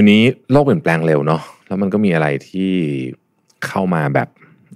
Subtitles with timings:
[0.00, 2.72] ดี๋ยวนี้โลกเปลี่ยนแปลงเร็วเนาะแล้วมันก็มีอะไรที่
[3.66, 4.28] เข้ามาแบบ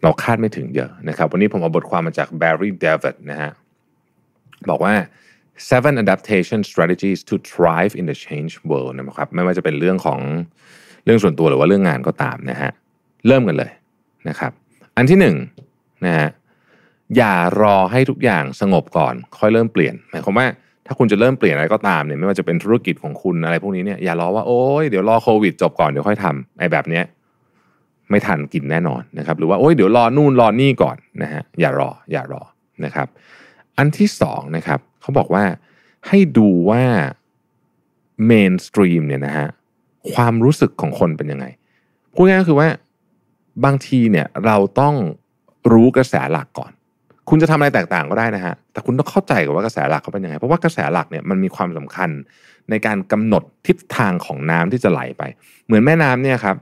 [0.03, 3.51] เราคาดไม่ถึงเยอะนะครับ วันนี้ผมเอาบทความมาจาก Barry David นะฮะ
[4.71, 4.95] บอกว่า
[5.71, 10.21] seven adaptation strategies to thrive in the change world นะครับไม่ว่าจะเป็นเรื่องของ
[11.05, 12.71] เรื่องส่วนตัวหรือว่าเรื่องงานก็ตามนะฮะ
[13.27, 13.71] เริ่มกันเลย
[14.29, 14.53] นะครับ
[14.97, 15.37] อันที่หนึ่ง
[16.05, 16.29] นะฮะ
[17.17, 20.47] อย่ารอให้ทุกอย่างสงบก่อน ค่อยเริ่มเปลี่ยนหมายความว่า
[20.87, 27.05] ถ้าคุณจะเริ่มเปลี่ยนอะไรก็ตามเนี่ยไม่ว่าจะเป็นธุรกิจของคุณอะไรพวกนี้เนี่ยอย่ารอว่าโอ้ยเดี๋ยวรอโควิดจบก่อนเดี๋ยวค่อยทำไอ้แบบเนี้ย
[28.11, 32.43] ไม่ทันกินแน่นอนนะครับ หรือว่าโอ้ยเดี๋ยวรอนู่นรอนี่ก่อนนะฮะอย่ารออย่ารอ
[32.85, 33.09] นะครับ
[33.79, 35.45] อันที่สองนะครับเขาบอกว่า
[36.09, 36.83] ให้ดูว่า
[38.27, 39.49] mainstream เนี่ยนะฮะ
[40.13, 41.47] ความรู้สึกของคนเป็นยังไง
[42.15, 42.69] พูดง่ายๆก็คือว่า
[43.65, 44.95] บางทีเนี่ยเราต้อง
[45.73, 46.73] รู้กระแสหลักก่อน
[47.35, 52.11] คุณจะทำอะไรแตกต่างก็ได้นะฮะ แต่คุณต้องเข้าใจก่อนว่ากระแสหลักเขาเป็นยังไง เพราะว่ากระแสหลักเนี่ยมันมีความสำคัญ
[52.71, 55.23] ในการกำหนดทิศทางของน้ำที่จะไหลไป
[55.67, 56.57] เหมือนแม่น้ำเนี่ยครับ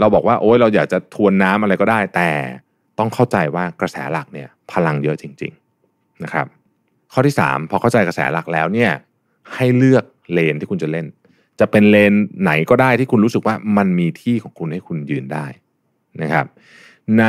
[0.00, 2.30] เราบอกว่าโอ้ยเราอยากจะทวนน้ำอะไรก็ได้ แต่
[2.98, 5.52] ต้องเข้าใจว่ากระแสหลักเนี่ยพลังเยอะจริง
[5.86, 6.46] ๆนะครับ
[7.12, 8.90] ข้อที่ 3 พอเข้าใจกระแสหลักแล้วเนี่ย
[9.54, 11.06] ให้เลือกเลนที่คุณจะเล่น
[11.60, 15.46] จะเป็นเลนไหนก็ได้ที่คุณรู้สึกว่ามันมีที่ของคุณให้คุณยืนได้
[16.22, 16.46] นะครับ
[17.18, 17.24] ใน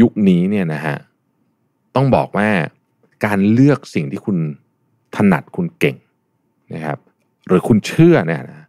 [0.00, 0.96] ยุคนี้เนี่ยนะฮะ
[1.96, 2.48] ต้องบอกว่า
[3.24, 4.36] การเลือกสิ่งที่คุณ
[5.16, 5.96] ถนัดคุณเก่ง
[6.74, 6.98] นะครับ
[7.46, 8.66] หรือคุณเชื่อเนี่ยนะ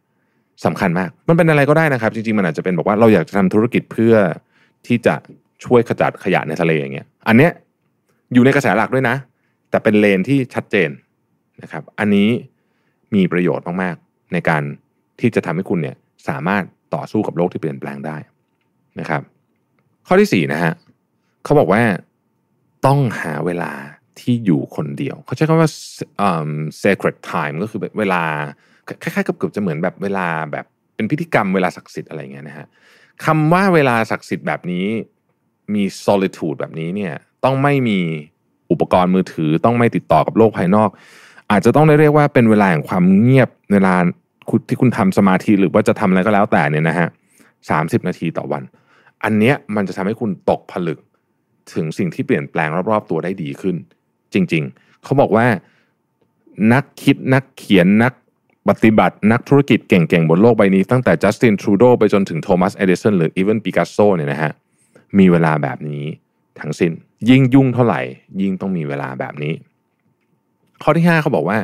[0.66, 4.14] สำคัญมาก มันเป็นอะไรก็ได้นะครับ จริงๆ มันอาจจะเป็นบอกว่าเราอยากจะทำธุรกิจเพื่อ
[4.88, 5.16] ที่จะ
[5.66, 7.52] ช่วยขจัดขยะในทะเลอย่างเงี้ย อันเนี้ย
[8.34, 9.16] อยู่ในกระแสหลักด้วยนะ
[9.70, 10.90] แต่เป็นเลนที่ชัดเจน
[11.62, 12.30] นะครับ อันนี้
[13.16, 14.64] มีประโยชน์มากๆในการ
[15.20, 15.96] ที่จะทำให้คุณเนี่ย
[16.28, 16.64] สามารถ
[16.96, 18.18] ต่อสู้กับโลกที่เปลี่ยนแปลงได้
[19.00, 19.22] นะครับ
[20.08, 20.74] ข้อที่สี่นะฮะ
[21.44, 21.82] เขาบอกว่า
[22.86, 23.72] ต้องหาเวลา
[24.20, 25.72] ที่อยู่คนเดียว เขาใช้คำว่า
[26.82, 28.24] sacred time ก็คือเวลา
[29.02, 30.66] คล้ายๆกับเกือบจะเหมือนแบบเวลาแบบ
[30.96, 32.68] เป็นพิธีกรรมเวลาศักดิ์สิทธิ์อะไรเงี้ยนะฮะ
[33.26, 34.86] คำว่าเวลาศักดิ์สิทธิ์แบบนี้
[35.74, 38.00] มี solitude แบบนี้เนี่ยต้องไม่มี
[38.72, 40.90] อุปกรณ์มือถือต้องไม่ติดต่อกับโลกภายนอก
[41.52, 43.96] อาจจะต้องได้เรียกว่าเป็นเวลาแห่งความเงียบเวลา
[44.68, 47.08] ที่คุณทำสมาธิหรือว่าจะทำอะไรก็แล้วแต่เนี่ยนะฮะ
[47.70, 48.64] สามสิบนาทีต่อวัน
[49.24, 51.00] อันเนี้ยมันจะทำให้คุณตกผลึก
[51.74, 53.76] ถึงสิ่งที่เปลี่ยนแปลงรอบๆ ตัวได้ดีขึ้น
[54.34, 55.46] จริง ๆ เขาบอกว่า
[56.74, 58.14] นักคิดนักเขียนนัก
[58.70, 64.52] ปฏิบัตินักธุรกิจเก่งๆ บนโลกใบนี้ตั้งแต่จัสตินทรูโดไปจนถึงโทมัสเอดิสันหรือ even ปิกัสโซเนี่ยนะฮะ
[65.18, 66.04] มีเวลาแบบนี้
[66.60, 66.94] ทั้งสิน้น
[67.30, 68.02] ยิ่งยุ่งเท่าไหร่
[68.42, 69.54] ยิ่งต้องมีเวลาแบบนี้
[70.84, 71.60] ข้อที่ 5 เขาบอกว่า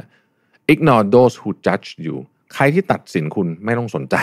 [0.73, 2.15] ignore those who judge you
[2.53, 4.15] ใครที่ตัดสินคุณไม่ต้องสนใจ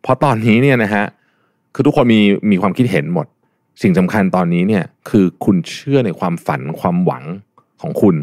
[0.00, 1.04] เพราะตอนนี้เนี่ยนะฮะ
[1.74, 2.20] คือทุกคนมี
[2.50, 3.26] มีความคิดเห็นหมด
[3.82, 7.24] สิ่งสำคัญตอนนี้เนี่ยคือคุณเชื่อในความฝันความหวัง
[7.82, 8.16] ของคุณ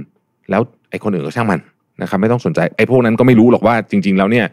[0.49, 1.59] แล้วไอ้คนอื่นก็ช่างมัน
[2.01, 4.45] นะครับไม่ต้องสนใจไอ้พวกนั้นก็ไม่รู้หรอกว่าจริง ๆ แล้วเนี่ย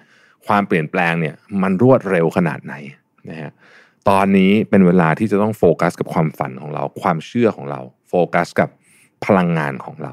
[0.46, 2.74] ความเปลี่ยนแปลงเนี่ยมันรวดเร็วขนาดไหน
[3.30, 3.52] นะฮะ
[4.08, 8.68] ตอนนี้เป็นเวลาที่จะต้องโฟกัสกับความฝันของเรา ความเชื่อของเรา โฟกัสกับ
[9.24, 10.12] พลังงานของเรา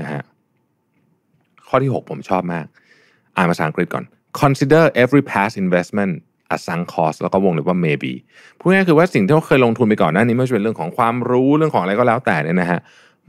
[0.00, 0.22] นะฮะ
[1.68, 2.66] ข้อที่ 6 ผมชอบมาก
[3.36, 4.04] อ่านภาษาอังกฤษก่อน
[4.40, 6.12] consider every past investment
[6.54, 8.12] a sunk cost แล้วก็วงเล็บว่า maybe
[8.58, 12.80] พูดง่ายคือว่าสิ่งที่เราเคยลงทุนไปก่อนหน้านี้ไม่ว่าจะเป็นเรื่องของความรู้เรื่องของอะไรก็แล้วแต่เนี่ยนะฮะ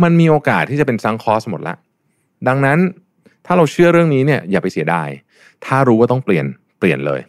[0.04, 1.76] มันมีโอกาสที่จะเป็น sunk cost หมดละ
[2.48, 2.80] ดังนั้น
[3.46, 5.10] ถ้าเราเชื่อเรื่องนี้เนี่ยอย่าไปเสียดาย
[5.66, 6.46] ถ้ารู้ว่าต้องเปลี่ยน
[6.80, 7.22] เปลี่ยนเลย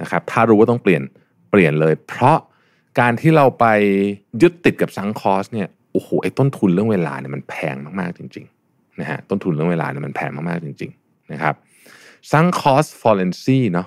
[0.00, 1.02] นะครับถ้ารู้ว่าต้องเปลี่ยน
[1.50, 2.38] เปลี่ยนเลย เพราะ
[3.00, 3.64] การที่เราไป
[4.42, 11.54] ยึดติดกับ sunk cost เนี่ยโอ้โหไอ้ต้นทุนเรื่องเวลาเนี่ยมันแพงมากๆจริงๆนะฮะต้นทุนเรื่องเวลาเนี่ยมันแพงมากๆจริงๆนะครับ
[12.32, 13.86] sunk cost fallacy เนาะ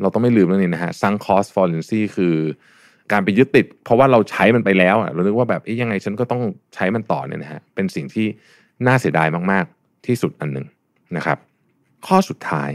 [0.00, 2.34] เราต้องไม่ลืมเรื่องนี้นะฮะ sunk cost fallacy คือ
[3.12, 6.42] การไปยึดติด เพราะว่าเราใช้มันไปแล้วเราคิดว่าแบบยังไงฉันก็ต้อง
[6.74, 8.26] ใช้มันต่อเนี่ยนะฮะเป็นสิ่งที่
[8.86, 10.66] น่าเสียดายมาก ๆ ที่สุดอันหนึ่ง
[11.16, 11.38] นะครับ
[12.06, 12.70] ข้อสุดท้าย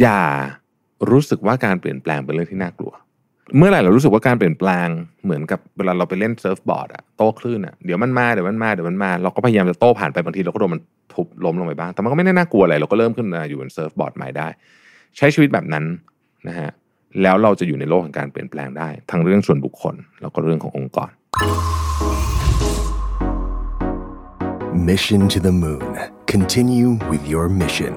[0.00, 0.20] อย่า
[1.10, 2.92] รู้สึกว่าการเปลี่ยนแปลงเป็นเรื่องที่น่ากลัว
[3.56, 4.88] เมื่อไหร่เรารู้สึกว่าการเปลี่ยนแปลง
[5.24, 10.80] เหมือนกับเวลาเราไปเล่นเซิร์ฟบอร์ดอะโต้คลื่นอะเดี๋ยวมันมาเดี๋ยวมันมาเดี๋ยวมันมา เราก็พยายามจะโต้ผ่านไปบางทีเราก็โดนมัน
[11.14, 14.48] ทุบล้มลงไปบ้างแต่มันก็ไม่ได้น่ากลัวอะไรเราก็เริ่มขึ้นมาอยู่บนเซิร์ฟบอร์ดใหม่ได้
[15.16, 15.84] ใช้ชีวิตแบบนั้น
[16.48, 16.70] นะฮะ
[17.22, 21.10] แล้วเราจะอยู่ในโลกของการเปลี่ยนแปลงได้ ทั้งเรื่องส่วนบุคคล แล้วก็เรื่องขององค์กร
[24.88, 25.92] Mission to the Moon.
[26.34, 27.92] Continue with your mission.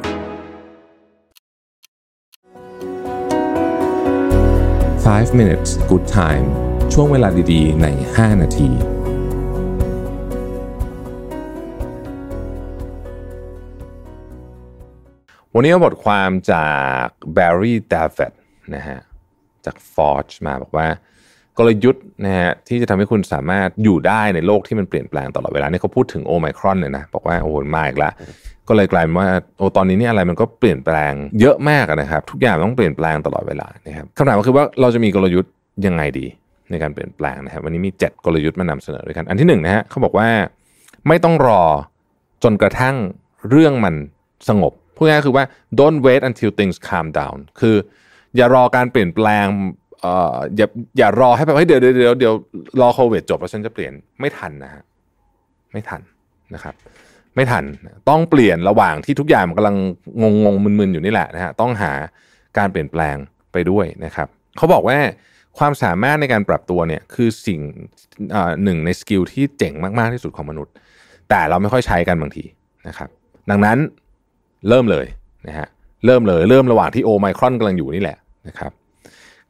[5.05, 6.45] Five minutes good time
[6.93, 8.69] ช่วงเวลาดีๆ ใน 5 นาที
[15.53, 16.69] วันนี้เอาบทความจา
[17.03, 17.05] ก
[17.37, 18.33] Barry David
[18.75, 18.99] นะฮะ
[19.65, 20.87] จาก Forge มาบอกว่า
[21.57, 28.13] กลยุทธ์นะฮะที่จะทำให้คุณสามารถอยู่ได้ในโลกที่มันเปลี่ยนแปลงตลอดเวลานี่เขาพูดถึงโอไมครอนเลยนะบอกว่าโอ้โหมาอีกแล้ว
[28.67, 35.51] ก็เลยกลายเป็นว่าโอ้ตอนนี้เนี่ยอะไรมันก็เปลี่ยนแปลงเยอะมากนะครับ ทุกอย่างต้องเปลี่ยนแปลงตลอดเวลานะครับคำถามก็คือว่าเราจะมีกลยุทธ์
[35.85, 36.25] ยังไงดี
[36.71, 40.29] ในการเปลี่ยนแปลงนะครับ วันนี้มี 7 กลยุทธ์มานำเสนอด้วยกัน อันที่หนึ่งนะฮะเขาบอกว่า
[41.07, 41.63] ไม่ต้องรอ
[42.43, 42.95] จนกระทั่ง
[43.49, 43.95] เรื่องมัน
[44.49, 45.45] สงบพูดง่ายๆคือว่า
[45.79, 47.75] don't wait until things calm down คือ
[48.37, 49.45] อย่ารอการเปลี่ยนแปลง
[50.01, 50.67] เอ่ออย่า
[50.97, 52.33] อย่ารอให้แบบเฮ้ยเดี๋ยวเดี๋ยวเดี๋ยว
[52.81, 54.83] รอโควิดจบแล้วฉันจะเปลี่ยนไม่ทันนะฮะ
[55.71, 56.01] ไม่ทัน
[56.53, 56.75] นะครับ
[57.35, 57.63] ไม่ทัน
[58.09, 59.75] ต้องเปลี่ยนระหว่างที่ทุกอย่างมันกำลัง
[60.21, 61.91] งงงมึนๆอยู่นี่แหละนะฮะต้องหา
[62.57, 63.15] การเปลี่ยนแปลง
[63.53, 64.27] ไปด้วยนะครับ
[64.57, 64.97] เขาบอกว่า
[65.57, 67.59] ความสามารถในการปรับตัวเนี่ยคือสิ่ง
[68.63, 70.73] หนึ่งในสกิลที่เจ๋งมากๆที่สุดของมนุษย์
[71.29, 72.45] แต่เราไม่ค่อยใช้กันบางที
[72.87, 73.09] นะครับ
[73.49, 73.77] ดังนั้น
[74.69, 75.05] เริ่มเลย
[75.47, 75.67] นะฮะ
[76.05, 78.17] เริ่มเลยเริ่มระหว่างที่โอไมครอนกำลังอยู่นี่แหละ
[78.47, 78.71] นะครับ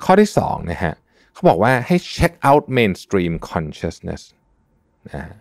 [0.04, 0.94] ข้อที่สองนะฮะ
[1.34, 4.22] เขาบอกว่าให้ check out mainstream consciousness
[5.08, 5.36] นะฮะ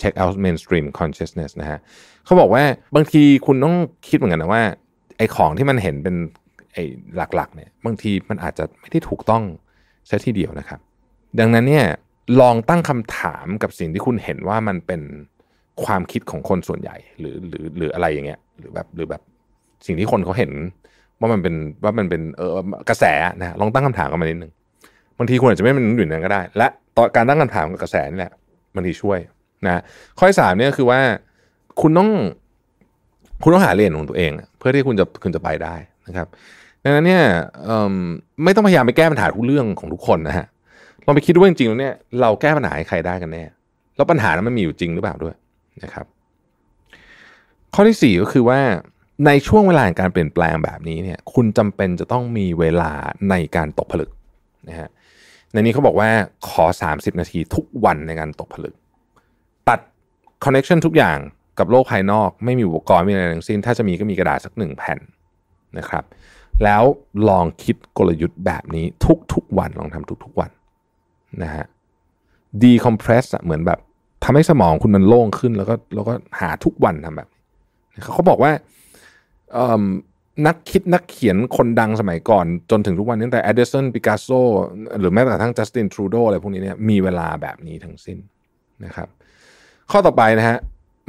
[0.00, 1.78] check out mainstream consciousness นะฮะ
[2.24, 2.64] เขาบอกว่า
[2.94, 3.76] บางทีคุณต้อง
[4.08, 4.62] คิดเหมือนกันนะว่า
[5.18, 6.16] ไอ้ของที่มันเห็นเป็น
[6.72, 6.84] ไอ้
[7.16, 9.42] หลักๆเนี่ยบางทีมันอาจจะไม่ได้ถูกต้อง
[10.08, 10.80] ซะทีเดียวนะครับ
[11.38, 11.86] ดังนั้นเนี่ย
[12.40, 15.02] ลองตั้งคำถามกับสิ่งที่คุณเห็นว่ามันเป็น
[15.84, 19.22] ความคิดของคนส่วนใหญ่หรือหรือหรืออะไรอย่างเงี้ยหรือแบบหรือแบบ
[19.86, 20.52] สิ่งที่คนเขาเห็น
[21.20, 21.54] ว่ามันเป็น
[21.84, 22.50] ว่ามันเป็นเออ
[22.88, 23.04] กระแส
[23.40, 24.52] นะฮะลองตั้งคำถามกันมานิดนึง
[25.18, 26.66] บางทีคุณอาจจะไม่เป็นอยู่นนั้นก็ได้ และ
[26.96, 28.32] ต่อการตั้งคำถามกับกระแสนี่แหละ
[28.74, 29.18] บางทีช่วย
[29.66, 29.80] นะ
[30.18, 31.00] ข้อที่สามเนี่ยคือว่า
[31.80, 32.10] คุณต้อง
[33.42, 35.74] คุณต้องหาเลนของตัวเอง เพื่อที่คุณจะคุณจะไปได้
[36.06, 36.26] นะครับ
[36.84, 37.22] ดังนั้นเนี่ย
[38.44, 40.46] ไม่ต้องพยายามไปแก้ปัญหาทุกเรื่องของทุกคนนะฮะ
[41.06, 43.44] ลองไปคิดดูว่าจริงๆแล้วเนี่ยเราแก้ปัญหาให้ใครได้กันแน่
[43.96, 45.34] แล้วปัญหานั้นมันมีอยู่จริงหรือเปล่าด้วย
[45.84, 46.06] นะครับ
[47.74, 48.60] ข้อที่สี่ก็คือว่า
[49.26, 52.92] ในช่วงเวลาการเปลี่ยนแปลงแบบนี้เนี่ยคุณจำเป็นจะต้องมีเวลา
[53.30, 54.10] ในการตกผลึก
[54.68, 54.88] นะฮะ
[55.52, 56.08] ในนี้เขาบอกว่า
[56.48, 58.74] ขอ 30 นาทีทุกวันในการตกผลึก
[59.68, 59.80] ตัด
[60.44, 61.18] คอนเน็ชันทุกอย่าง
[61.58, 64.98] กับโลกภายนอก ไม่มีอุปกรณ์ไม่มีอะไรทั้งสิ้น ถ้าจะมีก็มีกระดาษสักหนึ่งแผ่น
[65.78, 66.04] นะครับ
[66.64, 66.82] แล้ว
[67.28, 68.84] ลองคิดกลยุทธ์แบบนี้
[69.32, 70.50] ทุกๆวันลองทำทุกๆวัน
[71.42, 71.64] นะฮะ
[72.62, 73.78] ดีคอมเพรสเหมือนแบบ
[74.24, 77.28] ทำให้สมองคุณมันโล่งขึ้นแล้วก็แล้วก็หาทุกวันทำแบบ
[78.14, 78.52] เขาบอกว่า
[80.46, 84.40] นักคิดนักเขียนคนดังสมัยก่อน จนถึงทุกวันนี้แต่ Edison Picasso
[84.98, 88.18] หรือแม้แต่ทั้ง Justin Trudeau อะไรพวกนี้เนี่ยมีเวลาแบบนี้ทั้งสิ้น
[88.84, 89.08] นะครับ
[89.90, 90.58] ข้อต่อไปนะฮะ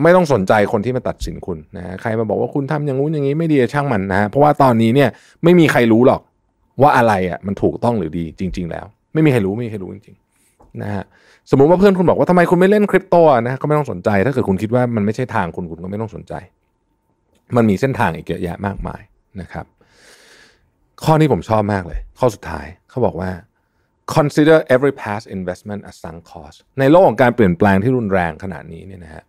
[0.03, 5.09] ไม่ต้องสนใจคนที่มาตัดสินคุณนะฮะใครมาบอกว่าคุณทำอย่างงู้นอย่างนี้ไม่ดีช่างมันนะฮะเพราะว่าตอนนี้เนี่ย
[5.43, 6.21] ไม่มีใครรู้หรอก
[6.81, 11.03] ว่าอะไรอะมันถูกต้องหรือดีจริง ๆ แล้ว ไม่มีใครรู้ไม่มีใครรู้จริงๆนะฮะ
[11.51, 13.15] สมมุติว่าเพื่อนคุณบอกว่าทำไมคุณไม่เล่นคริปโต
[13.47, 16.33] นะก็ไม่ต้องสนใจ ถ้าเกิดคุณคิดว่ามันไม่ใช่ทางคุณคุณก็ไม่ต้องสนใจ
[17.55, 19.01] มันมีเส้นทางอีกเยอะแยะมากมาย
[19.41, 19.65] นะครับ
[21.03, 23.31] ข้อนี้ผมชอบมากเลย ข้อสุดท้ายเขาบอกว่า
[24.15, 29.23] consider every past investment a sunk cost ในโลกของการเปลี่ยนแปลงที่รุนแรงขนาดนี้เนี่ยนะฮะ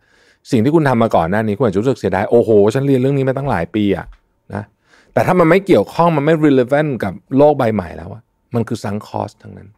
[0.50, 4.06] สิ่งที่คุณทำมาก่อนหน้านี้คุณอาจจะรู้สึกเสียดายโอ้โห ฉันเรียนเรื่องนี้มาตั้งหลายปีอะ
[4.54, 4.64] นะ
[5.12, 8.22] แต่ถ้ามันไม่เกี่ยวข้องมันไม่ relevant กับโลกใบใหม่แล้วอะ
[8.54, 9.68] มันคือ sunk cost ทั้งนั้น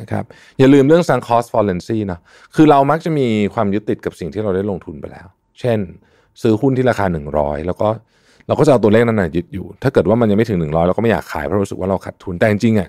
[0.00, 0.24] นะครับ
[0.58, 2.20] อย่าลืมเรื่อง sunk cost fallacy เนาะ
[2.54, 5.26] คือเรามักจะมีความยึดติดกับสิ่งที่เราได้ลงทุนไปแล้ว
[5.60, 5.78] เช่น
[6.42, 7.88] ซื้อหุ้นที่ราคา 100 แล้วก็
[8.46, 12.88] เราก็จะเอาตัวเลขนั้นนะยึดอยู่ ถ้าเกิดว่ามันยังไม่ถึง 100 เราก็ไม่อยากขายเพราะรู้สึกว่าเราขาดทุนแต่จริงๆอะ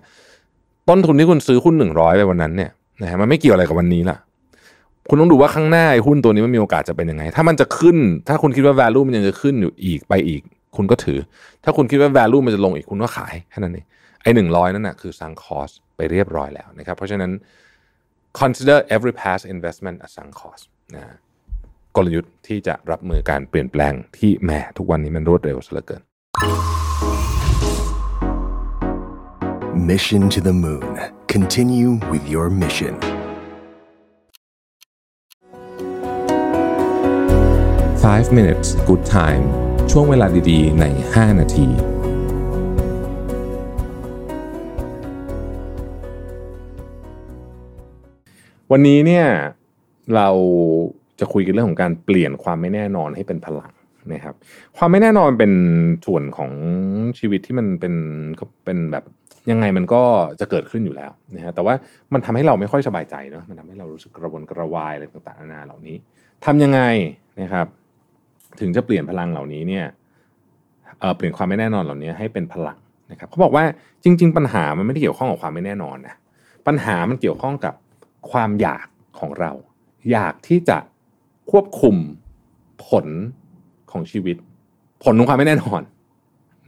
[0.89, 4.18] ต้นทุนที่คุณซื้อหุ้น 100 ไปวันนั้นเนี่ยนะฮะมันไม่เกี่ยวอะไรกับวันนี้ล่ะ
[5.10, 10.42] คุณต้องดูว่าข้างหน้าหุ้นตัวนี้มันมีโอกาสจะเป็นยังไง ถ้ามันจะขึ้น ถ้าคุณคิดว่า value มันยังจะขึ้นอยู่อีกไปอีก
[10.75, 11.20] คุณก็ถือ
[11.63, 13.86] ถ้าคุณคิดว่า value มันจะลงอีกคุณก็ขายแค่นั้นเอง
[14.22, 17.32] ไอ้หนึ่งร้อยนั่นนะคือ sunk cost ไปเรียบร้อยแล้วนะครับเพราะฉะนั้น
[18.39, 20.63] consider every past investment a sunk cost
[20.96, 21.16] นะ
[21.98, 26.01] กลยุทธ์ที่จะรับมือการเปลี่ยนแปลงที่แหมทุกวันนี้มันรวดเร็วซะเหลือเกิน
[29.89, 30.92] Mission to the Moon.
[31.36, 32.94] Continue with your mission.
[38.04, 39.44] Five minutes good time
[39.92, 41.68] ช่วงเวลาดีๆ ใน 5 นาที
[48.72, 49.27] วันนี้เนี่ย
[50.16, 50.30] เรา
[51.19, 53.71] จะคุยกันเรื่องของการเปลี่ยนความไม่แน่นอนให้เป็นพลัง
[54.13, 54.36] นะครับ
[54.77, 55.51] ความไม่แน่นอนเป็น
[56.05, 56.51] ส่วนของ
[57.19, 57.93] ชีวิตที่มันเป็น
[58.65, 59.03] เป็นแบบ
[59.51, 60.03] ยังไงมันก็
[60.39, 61.74] จะเกิดขึ้นอยู่แล้วนะฮะแต่ว่า
[62.13, 65.97] มันทำให้เราไม่ค่อยสบายใจเนาะมันทำให้เรารู้สึกกระวนกระวายอะไรต่างๆนานาเหล่านี้
[66.45, 66.81] ทำยังไง
[67.41, 67.67] นะครับ
[68.59, 69.86] ถึงจะเปลี่ยนพลังเหล่านี้เนี่ย
[71.00, 72.77] เเปลี่ยนความไม่แน่นอนเหล่านี้ให้เป็นพลัง
[73.12, 73.63] นะครับเขาบอกว่า
[74.03, 76.15] จริง ๆ ปัญหามันไม่ได้เกี่ยวข้องกับความไม่แน่นอนนะ
[76.67, 77.74] ปัญหามันเกี่ยวข้องกับ
[78.31, 78.88] ความอยาก
[79.19, 79.51] ของเรา
[80.12, 80.77] อยากที่จะ
[81.51, 81.96] ควบคุม
[82.88, 83.08] ผล
[83.92, 84.38] ของชีวิต
[85.04, 85.82] ผลของความไม่แน่นอน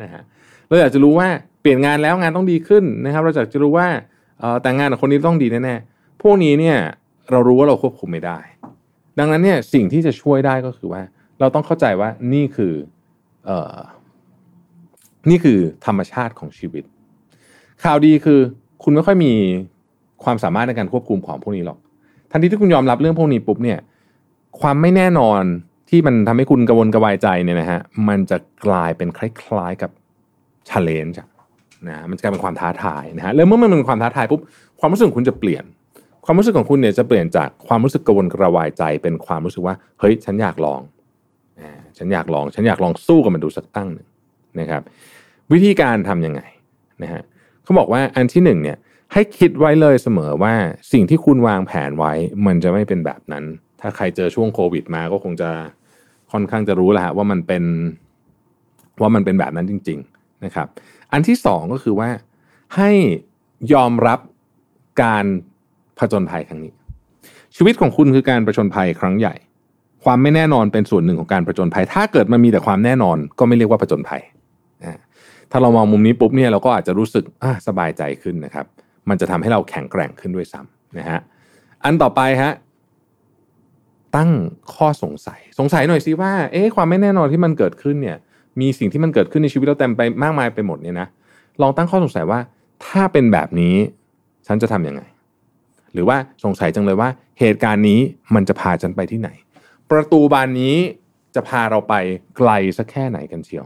[0.02, 0.24] นะฮะ
[0.68, 1.28] เราอยากจะรู้ว่า
[1.62, 3.88] เปลี่ยนงานแล้วงานต้องดีขึ้นนะครับ เราอยากจะรู้ว่า
[4.64, 6.78] แต่งงานกับคนนี้ต้องดีแน่ๆพวกนี้เนี่ย
[7.32, 8.40] เรารู้ว่าเราควบคุมไม่ได้
[9.20, 11.02] ดังนั้นเนี่ยสิ่งที่จะช่วยได้ก็คือว่า
[11.40, 12.74] เราต้องเข้าใจว่านี่คือ
[13.46, 13.76] เออ
[15.30, 16.84] นี่คือธรรมชาติของชีวิต
[17.84, 18.40] ข่าวดีคือ
[18.84, 19.34] คุณไม่ค่อยมี
[20.24, 21.78] ความสามารถในการควบคุมของพวกนี้หรอก
[22.32, 23.80] ทันทีที่คุณยอมรับเรื่องพวกนี้ปุ๊บเนี่ย
[24.62, 25.42] ความไม่แน่นอน
[25.90, 29.92] ที่มันทำให้คุณกระวนกระวายใจเนี่ยนะฮะมันจะกลายเป็นคล้ายๆกับ
[30.70, 31.18] ชาเลนจ์
[31.88, 34.42] นะมันจะกลายเป็นความท้าทายนะฮะแล้วเมื่อมันเป็นความท้าทายปุ๊บ
[34.80, 35.64] ความรู้สึกของคุณจะเปลี่ยน
[36.26, 40.82] ความรู้สึกของคุณเนี่ยจะเปลี่ยนจากความรู้สึกกระวนกระวายใจ เป็นความรู้สึกว่าเฮ้ยฉันอยากลอง
[41.98, 44.08] ฉันอยากลอง ฉันอยากลองสู้กับมันดูสักตั้งหนึ่ง
[44.60, 44.82] นะครับ
[45.52, 46.42] วิธีการทํำยังไง
[47.04, 47.22] นะฮะ
[47.64, 48.78] เขาบอกว่าอันที่หนึ่งเนี่ย
[49.14, 50.54] ให้คิดไว้เลยเสมอว่า
[50.92, 52.14] สิ่งที่คุณวางแผนไว้
[52.46, 53.46] มันจะไม่เป็นแบบนั้น
[53.82, 55.50] ถ้าใครเจอช่วงโควิดมาก็คงจะ
[56.32, 57.64] ค่อนข้างจะรู้แหละว่ามันเป็น
[59.02, 60.68] ว่ามันเป็นแบบนั้นจริง ๆนะครับ
[61.12, 62.10] อันที่สองก็คือว่า
[62.76, 62.92] ให้
[63.74, 64.20] ยอมรับ
[65.04, 65.26] การ
[66.00, 66.74] ผจญภัยครั้งนี้
[67.56, 69.36] ชีวิตของคุณคือการประจนภัยครั้งใหญ่
[70.04, 74.22] ความไม่แน่นอนเป็นส่วนหนึ่งของการประจนภัย ถ้าเกิดมันมีแต่ความแน่นอนก็ไม่เรียกว่าผจญภัย
[75.52, 77.24] ถ้าเรามองมุมนี้ปุ๊บเนี่ยเราก็อาจจะรู้สึก
[77.68, 78.66] สบายใจขึ้นนะครับ
[79.10, 81.20] มันจะทำให้เราแข็งแกร่งขึ้นด้วยซ้ำนะฮะ
[81.84, 82.52] อันต่อไปฮะ
[84.16, 84.30] ตั้ง
[84.76, 88.18] ข้อสงสัย สงสัยหน่อยสิว่า เอ๊ะความไม่แน่นอนที่มันเกิดขึ้นเนี่ย
[88.62, 91.08] มีสิ่งที่มันเกิดขึ้นในชีวิตเราเต็มไปมากมายไปหมดเนี่ยนะ
[91.62, 92.40] ลองตั้งข้อสงสัยว่า
[92.86, 93.76] ถ้าเป็นแบบนี้
[94.48, 95.02] ฉันจะทํำยังไง
[95.94, 98.00] หรือว่าสงสัยจังเลยว่า เหตุการณ์นี้
[98.36, 99.30] มันจะพาฉันไปที่ไหน
[99.92, 100.76] ประตูบานนี้
[101.36, 101.94] จะพาเราไป
[102.38, 103.66] ไกลสักแค่ไหนกันเชียว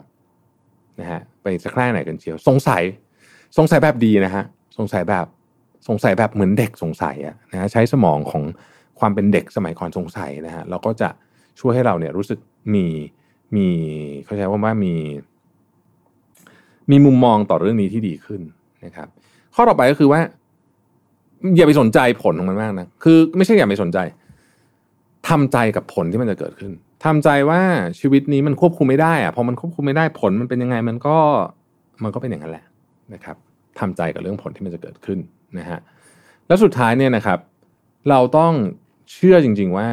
[0.99, 2.83] นะฮะไปสักแค่ไหนกันเชียว สงสัย
[3.57, 4.43] สงสัยแบบดีนะฮะ
[4.77, 5.25] สงสัยแบบ
[5.87, 8.43] สงสัยแบบเหมือนเด็กสงสัยอะนะใช้สมองของ
[9.03, 11.09] ความเป็นเด็กสมัยก่อนสงสัยนะฮะเราก็จะ
[11.59, 12.39] ช่วยให้เราเนี่ยรู้สึก
[12.73, 12.85] มี
[13.55, 13.67] มี
[14.23, 14.93] เขาใช้ว่าว่ามี
[16.91, 18.41] มีมุมมองต่อเรื่องนี้ที่ดีขึ้น
[18.85, 19.07] นะครับ
[19.55, 20.21] ข้อต่อไปก็คือว่า
[21.55, 23.97] อย่าไปสนใจผลของมันมากนะคือ ไม่ใช่อย่าไปสนใจ
[25.29, 26.71] ทำใจกับผลที่มันจะเกิดขึ้น
[27.05, 27.61] ทำใจว่า
[27.99, 31.17] ชีวิตนี้มันควบคุมไม่ได้อะพอมันควบคุมไม่ได้ผลมันเป็นยังไง มันก็
[32.03, 32.65] มันก็เป็นอย่างนั้นแหละ
[33.13, 33.37] นะครับ
[33.79, 35.19] ทำใจกับเรื่องผลที่มันจะเกิดขึ้น
[35.59, 35.79] นะฮะ
[36.47, 37.39] แล้วสุดท้ายเนี่ยนะครับ
[38.09, 38.53] เราต้อง
[39.11, 39.89] เชื่อจริง ๆว่า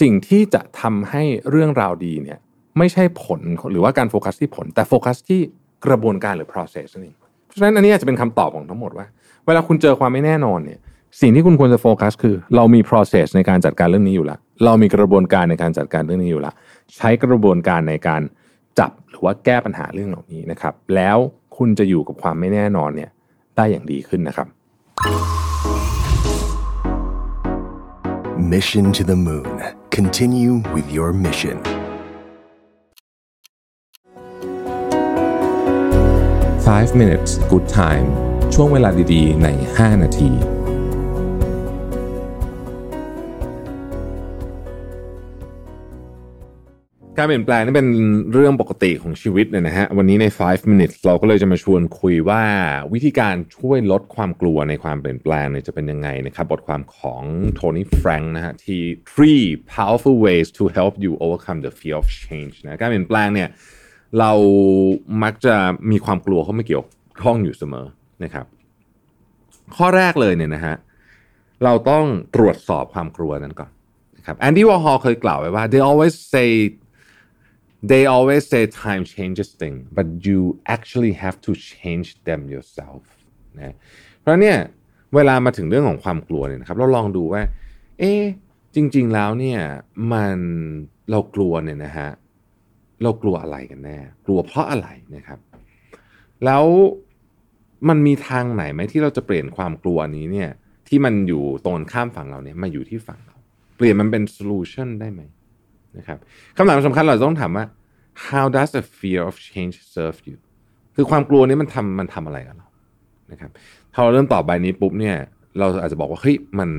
[0.00, 2.38] สิ่งที่จะทำให้เรื่องราวดีเนี่ย
[2.78, 5.40] ไม่ใช่ผลหรือว่าการโฟกัสที่ผล แต่โฟกัสที่
[5.86, 9.06] กระบวนการหรือ process นั่นเองเพราะฉะนั้นอันนี้อาจจะเป็นคำตอบของทั้งหมดว่า
[9.46, 10.80] เวลาคุณเจอความไม่แน่นอนเนี่ย
[11.20, 16.54] สิ่งที่คุณควรจะโฟกัส คือ เรามี process ในการจัดการเรื่องนี้อยู่ล้วเรามีกระบวนการในการจัดการเรื่องนี้อยู่ล้ว
[16.96, 18.22] ใช้กระบวนการในการ
[18.78, 21.16] จับหรือว่าแก้ปัญหาเรื่องเหล่านี้นะครับ แล้ว
[21.56, 23.10] คุณจะอยู่กับความไม่แน่นอนเนี่ย
[23.56, 24.48] ได้อย่างดีขึ้นนะครับ
[28.39, 29.47] Mission to the Moon
[29.97, 31.57] Continue with your mission
[36.65, 38.07] 5 minutes good time
[38.53, 40.31] ช่วงเวลาดีๆ ใน 5 นาที
[47.20, 47.88] การเปลี่ยนแปลงนี่เป็น
[48.32, 52.42] เรื่องปกติของชีวิตเนี่ยนะฮะวันนี้ใน 5 minutes เราก็เลยจะมาชวนคุยว่า
[52.92, 57.22] วิธีการช่วยลดความกลัวในความเปลี่ยนแปลงเนี่ยจะเป็นยังไงนะครับ บทความของ
[57.54, 58.80] โทนี่แฟรงค์นะฮะที่
[59.12, 59.44] three
[59.76, 63.48] powerful ways to help you overcome the fear of change นะการเปลี่ยนแปลงเนี่ย
[64.18, 64.32] เรา
[65.22, 65.54] มักจะ
[65.90, 66.84] มีความกลัวเข้ามาเกี่ยว
[67.22, 67.86] ข้องอยู่เสมอ
[68.24, 68.46] นะครับ
[69.76, 70.76] ข้อแรกเลยเนี่ยนะฮะ
[71.64, 72.04] เราต้อง
[72.36, 73.70] ตรวจสอบความกลัวนั้นก่อน
[74.16, 76.50] นะครับแอนดี้วอร์ฮอลเคยกล่าวไว้ว่า they always say
[77.82, 80.40] they always say time changes things but you
[80.74, 83.02] actually have to change them yourself
[83.58, 83.74] นะ
[84.20, 84.56] เพราะเนี่ย
[85.14, 87.42] เวลามาถึงเรื่องของความกลัวเนี่ยนะครับเราลองดูว่า
[87.98, 88.12] เอ๊
[88.74, 89.60] จริง ๆแล้วเนี่ย
[90.12, 90.38] มัน
[91.10, 92.10] เรากลัวเนี่ยนะฮะ
[93.02, 95.38] เรากลัวอะไรกันแน่ กลัวเพราะอะไรนะครับ
[96.44, 96.64] แล้ว
[97.88, 100.50] มันมีทางไหนไหมที่เราจะเปลี่ยนความกลัวนี้เนี่ย
[100.88, 103.36] ที่มันอยู่ตรงข้ามฝั่งเราเนี่ยมาอยู่ที่ฝั่งเรา
[103.76, 105.22] เปลี่ยนมันเป็นโซลูชันได้ไหม
[105.98, 106.18] นะครับ
[106.56, 107.64] คำถามสำคัญเราต้องถามว่า
[108.28, 110.36] how does the fear of change serve you
[110.96, 112.68] คือความกลัวนี้มันทำมันทำอะไรกับเรา
[113.32, 113.50] นะครับ
[113.92, 115.16] ถ้าเราเริ่มตอบใบนี้ปุ๊บเนี่ย
[115.58, 116.70] เราอาจจะบอกว่าเฮ้ยมัน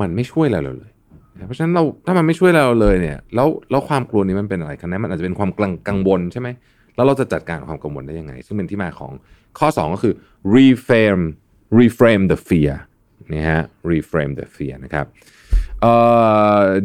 [0.00, 0.92] มันไม่ช่วยเราเลย
[1.46, 5.50] เพราะฉะนั้นเราถ้ามันไม่ช่วยเราเลยเนี่ย แล้วแล้วความกลัวนี้มันเป็นอะไรกันแน่มันอาจจะเป็นความ
[5.88, 6.48] กังวลใช่ไหม
[6.96, 9.12] แล้วเราจะจัดการความกังวลได้ยังไง ซึ่งเป็นที่มาของ
[9.58, 10.14] ข้อ 2 ก็คือ
[10.56, 11.22] reframe
[11.80, 12.74] reframe the fear
[13.32, 15.06] นี่ฮะ reframe the fear นะครับ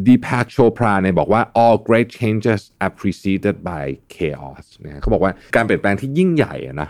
[0.07, 3.83] ดีแพคโชพราเนี่ยบอกว่า all great changes are preceded by
[4.15, 6.89] chaos นะเขาบอกว่าการเปลี่ยนแปลงที่ยิ่งใหญ่นะ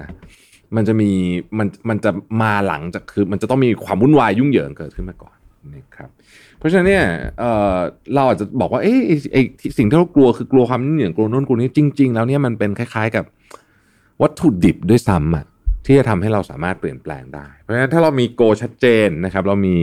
[0.00, 0.08] นะ
[0.76, 1.10] มันจะมี
[1.58, 2.10] มันมันจะ
[2.42, 5.36] มาหลังจากคือ มันจะต้องมีความวุ่นวายยุ่งเหยิงเกิดขึ้นมาก่อน
[5.74, 6.10] นะครับ
[6.58, 7.04] เพราะฉะนั้นเนี่ย
[7.38, 9.42] เเราอาจจะบอกว่าเอ๊ะไอ้ไอ้
[9.78, 13.24] สิ่งที่เรากลัวคือกลัวความยุ่งเหยิงกลัวโน่นกลัวนี้จริง ๆ แล้วเนี่ยมันเป็นคล้าย ๆ กับ
[14.22, 15.44] วัตถุดิบด้วยซ้ำอะ
[15.86, 19.76] ที่จะทำให้เราสามารถเปลี่ยนแปลงได้ เพราะฉะนั้นถ้าเรามีโกชัดเจนนะครับ เรามี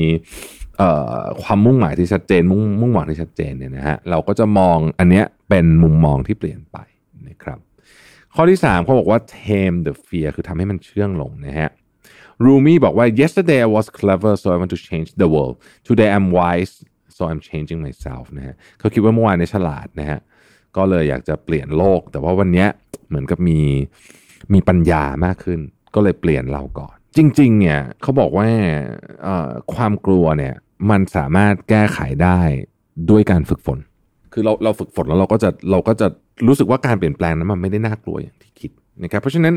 [1.44, 6.78] ความมุ่งหมายที่ชัดเจน มุ่งมุ่งหวังที่ชัดเจนเนี่ยนะฮะเราก็จะมองอันเนี้ยเป็นมุมมองที่เปลี่ยนไป
[7.28, 7.60] นะครับ
[8.36, 11.70] ข้อที่3เขาบอกว่า tame the fear คือทำให้มันเชื่องลงนะฮะ
[12.46, 15.56] Rumi บอกว่า yesterday I was clever so I want to change the world
[15.90, 16.74] today I'm wise
[17.16, 20.20] so I'm changing myself นะฮะเขาคิดว่าเมื่อวานนี้ฉลาดนะฮะ
[20.78, 22.68] ก็เลยอยากจะเปลี่ยนโลก แต่ว่าวันเนี้ย
[23.08, 23.60] เหมือนกับมี
[24.54, 25.60] มีปัญญามากขึ้น
[25.96, 28.48] ก็เลยเปลี่ยนเราก่อน จริง ๆ เนี่ยเขาบอกว่า
[29.74, 30.54] ความกลัวเนี่ย
[30.90, 32.40] มันสามารถแก้ไขได้
[33.10, 33.80] ด้วยการฝึกฝน
[34.34, 36.08] คือเราเราฝึกฝนแล้วเราก็จะเราก็จะ
[36.48, 38.72] รู้สึกว่าการเปลี่ยนแปลงนั้นมันไม่ได้น่ากลัวอย่างที่คิด
[39.04, 39.54] นะครับเพราะฉะนั้น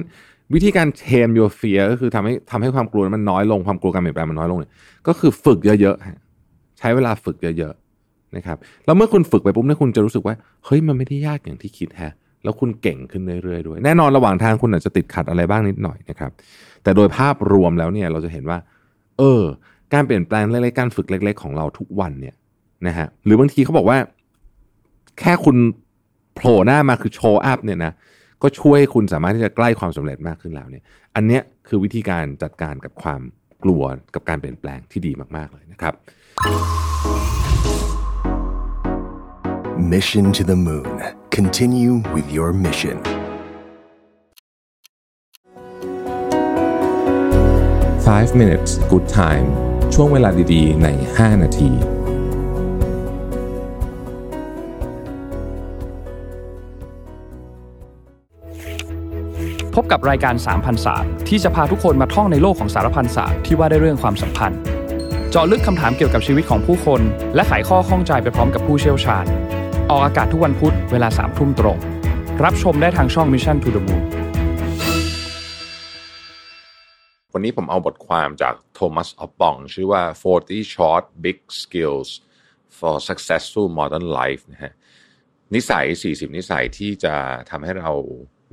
[0.54, 4.72] วิธีการ tame your fear ก็คือทำให้ทำให้ความกลัวมันน้อยลงความกลัวการเปลี่ยนแปลงมันน้อยลงเนี่ย
[5.06, 10.34] ก็คือฝึกเยอะๆใช้เวลาฝึกเยอะๆนะครับแล้วเมื่อคุณฝึกไปปุ๊บเนี่ยคุณจะรู้สึกว่า
[10.64, 16.30] เฮ้ยมันไม่ได้ยากอย่างที่คิดแฮะแล้วคุณเก่งขึ้นเรื่อยๆด้วย แน่นอนระหว่างทางคุณอาจจะติดขัดอะไรบ้างนิดหน่อยนะครับ
[16.86, 18.58] แต่โดยภาพรวมแล้วเนี่ยเราจะเห็นว่า
[19.18, 19.42] เออ
[19.94, 22.34] การเปลี่ยนแปลงเล็กๆการฝึกเล็ก ๆ ของเราทุกวันเนี่ย
[22.86, 23.98] นะฮะหรือบางทีเขาบอกว่า
[25.20, 25.56] แค่คุณ
[26.34, 27.92] โผล่หน้ามาคือโชว์อัพเนี่ยนะ
[28.42, 30.84] ก็ช่วยคุณสามารถที่จะใกล้ความสำเร็จมากขึ้นแล้วเนี่ย
[31.16, 33.20] อันเนี้ยคือวิธีการจัดการกับความ
[33.64, 33.82] กลัว
[34.14, 35.94] กับการเปลี่ยนแปลงที่ดีมากๆเลยนะครับ
[39.92, 40.96] Mission to the Moon.
[41.30, 43.15] Continue with your mission.
[48.14, 49.46] Five minutes good time
[49.94, 51.70] ช่วงเวลาดีๆ ใน 5 นาที
[59.74, 64.60] พบกับรายการสามพันศาสตร์ที่จะพาทุกคนมาท่องในโลกของสารพันศาสตร์ที่ว่าด้วยเรื่องความสัมพันธ์
[65.30, 67.00] เจาะลึกคำถามเกี่ยวกับชีวิตของผู้คน
[67.34, 69.24] และไขข้อข้องใจไปพร้อมกับผู้เชี่ยวชาญ
[69.90, 71.78] ออกอากาศทุกวันพุธเวลาสามทุ่มตรง
[72.44, 74.15] รับชมได้ทางช่อง Mission to the Moon
[77.38, 82.08] วันนี้ผมเอาบทความจากโทมัสออฟบอง ชื่อว่า 40 short big skills
[82.78, 84.72] for successful modern life นะฮะ
[85.54, 87.14] นิสัย 40 นิสัยที่จะ
[87.50, 87.92] ทำให้เรา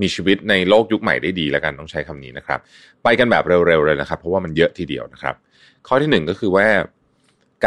[0.01, 2.59] มีชีวิตในโลกยุคใหม่ได้ดีแล้วกันต้องใช้คำนี้นะครับ
[3.03, 5.35] ไปกันแบบเร็วๆเลยนะครับ เพราะว่ามันเยอะทีเดียวนะครับ
[5.87, 6.67] ข้อที่หนึ่งก็คือว่า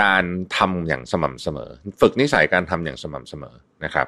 [0.01, 0.25] การ
[0.57, 4.07] ทำอย่างสม่ำเสมอ ฝึกนิสัยการทำอย่างสม่ำเสมอนะครับ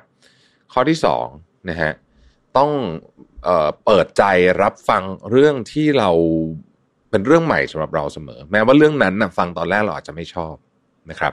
[0.72, 1.26] ข้อที่สอง
[1.68, 1.92] นะฮะ
[2.56, 2.70] ต้อง
[3.44, 4.24] เออเปิดใจ
[4.62, 6.10] รับฟังเรื่องที่เรา
[7.10, 10.54] เป็นเรื่องใหม่สำหรับเราเสมอ แม้ว่าเรื่องนั้นนะฟังตอนแรกเราอาจจะไม่ชอบ
[11.10, 11.32] นะครับ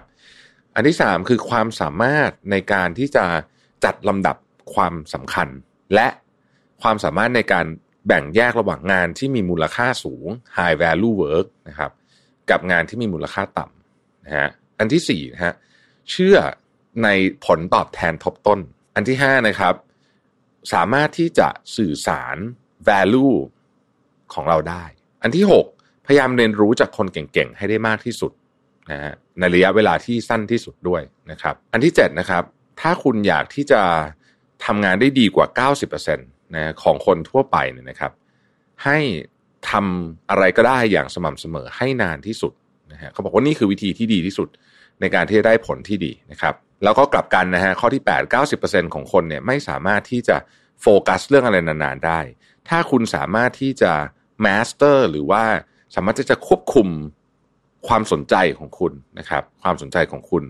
[0.75, 3.25] อันที่สามคือความสามารถในการที่จะ
[3.85, 4.38] จัดลำดับ
[4.73, 5.47] ความสำคัญ
[5.95, 6.07] และ
[6.81, 7.65] ความสามารถในการ
[8.07, 11.91] แบ่งแยกระหว่างงานที่มีมูลค่าสูง high value work นะครับ
[12.49, 15.53] กับงานที่มีมูลค่าต่ำนะฮะอันที่สี่นะฮะ
[16.11, 16.38] เชื่อ
[17.03, 17.09] ใน
[17.45, 18.59] ผลตอบแทนทบต้น
[18.95, 19.75] อันที่ห้านะครับ
[20.73, 22.38] สามารถที่จะสื่อสาร
[22.89, 23.35] value
[24.33, 24.83] ของเราได้
[25.25, 25.65] อันที่หก
[26.05, 28.31] พยายามเรียนรู้จากคนเก่งๆ ให้ได้มากที่สุด
[28.91, 32.43] นะฮะในระยะเวลาที่สั้นที่สุดด้วยนะครับ อันที่เจ็ดนะครับ
[32.81, 33.81] ถ้าคุณอยากที่จะ
[34.65, 35.67] ทำงานได้ดีกว่า
[36.01, 38.11] 90%นะของคนทั่วไปเนี่ยนะครับ
[38.83, 38.97] ให้
[39.69, 42.53] ทำอะไรก็ได้อย่างสม่ำเสมอให้นานที่สุด
[42.91, 44.47] นะฮะเขาบอกว่านี่คือวิธีที่ดีที่สุด
[45.01, 50.38] ในการที่จะได้ผลที่ดีนะครับ แล้วก็กลับกันนะฮะข้อที่ 8 90%ของคนเนี่ยไม่สามารถที่จะ
[50.81, 52.19] โฟกัสเรื่องอะไรนานๆได้
[52.69, 53.91] ถ้าคุณสามารถที่จะ
[54.45, 55.43] master หรือว่า
[55.95, 56.88] สามารถที่จะควบคุม
[57.88, 60.43] ความสนใจของคุณนะครับ ความสนใจของคุณ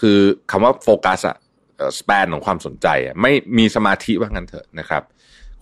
[0.00, 0.18] คือ
[0.50, 1.36] คำว่าโฟกัสอะ
[1.98, 5.02] span ของความสนใจอะไม่มีสมาธิว่างั้นเถอะนะครับ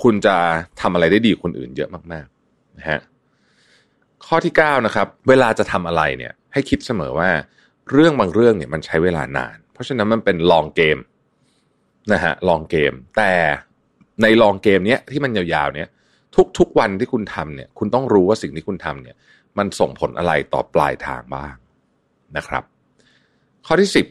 [0.02, 0.36] คุณจะ
[0.80, 3.00] ทำอะไรได้ดีคนอื่นเยอะมากๆนะฮะ
[4.26, 7.30] ข้อที่เก้านะครับ เวลาจะทำอะไรเนี่ย ให้คิดเสมอว่า
[7.90, 10.98] เรื่องบางเรื่องเนี่ยมันใช้เวลานาน เพราะฉะนั้นมันเป็นลองเกม
[12.12, 13.32] นะฮะลองเกม แต่
[14.22, 15.88] ในลองเกมเนี้ยที่มันยาวๆเนี่ย
[16.58, 19.16] ทุกๆวันที่คุณทำเนี่ย คุณต้องรู้ว่าสิ่งที่คุณทำเนี่ย
[19.58, 21.54] มันส่งผลอะไรต่อปลายทางบ้าง
[22.36, 22.62] นะครับ
[23.66, 24.06] ข้อที่สิบ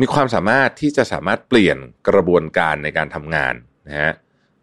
[0.00, 3.54] มีความสามารถที่จะสามารถเปลี่ยนกระบวนการในการทำงาน
[3.88, 4.12] นะฮะ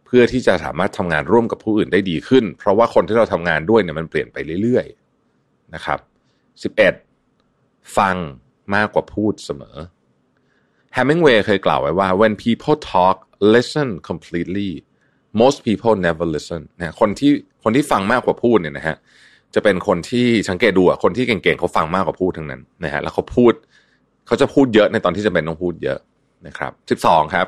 [0.05, 5.99] เพื่อที่จะสามารถทำงานร่วมกับผู้อื่นได้ดีขึ้น เพราะว่าคนที่เราทำงานด้วยเนี่ยมันเปลี่ยนไปเรื่อยๆนะครับ
[6.63, 6.93] สิบเอ็ด
[7.97, 8.15] ฟัง
[8.75, 9.77] มากกว่าพูดเสมอ
[10.93, 13.17] แฮมมิงเวย์เคยกล่าวไว้ว่า when people talk
[13.53, 14.71] listen completely
[15.41, 17.31] most people never listen นะคนที่
[17.63, 18.97] คนที่ฟังมากกว่าพูดเนี่ยนะฮะ
[19.55, 23.53] จะเป็นคนที่สังเกตดูอะคนที่เก่งๆเขาฟังมากกว่าพูดทั้งนั้นนะฮะแล้วเขาพูด
[24.27, 25.99] เขาจะพูดเยอะในตอนที่จะเป็นต้องพูดเยอะ
[26.47, 26.67] นะครั
[26.97, 27.47] บ12ครับ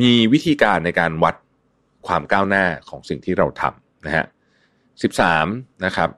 [0.00, 1.34] มีวิธีการในการวัด
[2.06, 4.24] ความก้าวหน้าของสิ่งที่เราทำนะฮะ
[5.04, 6.08] 13นะครับ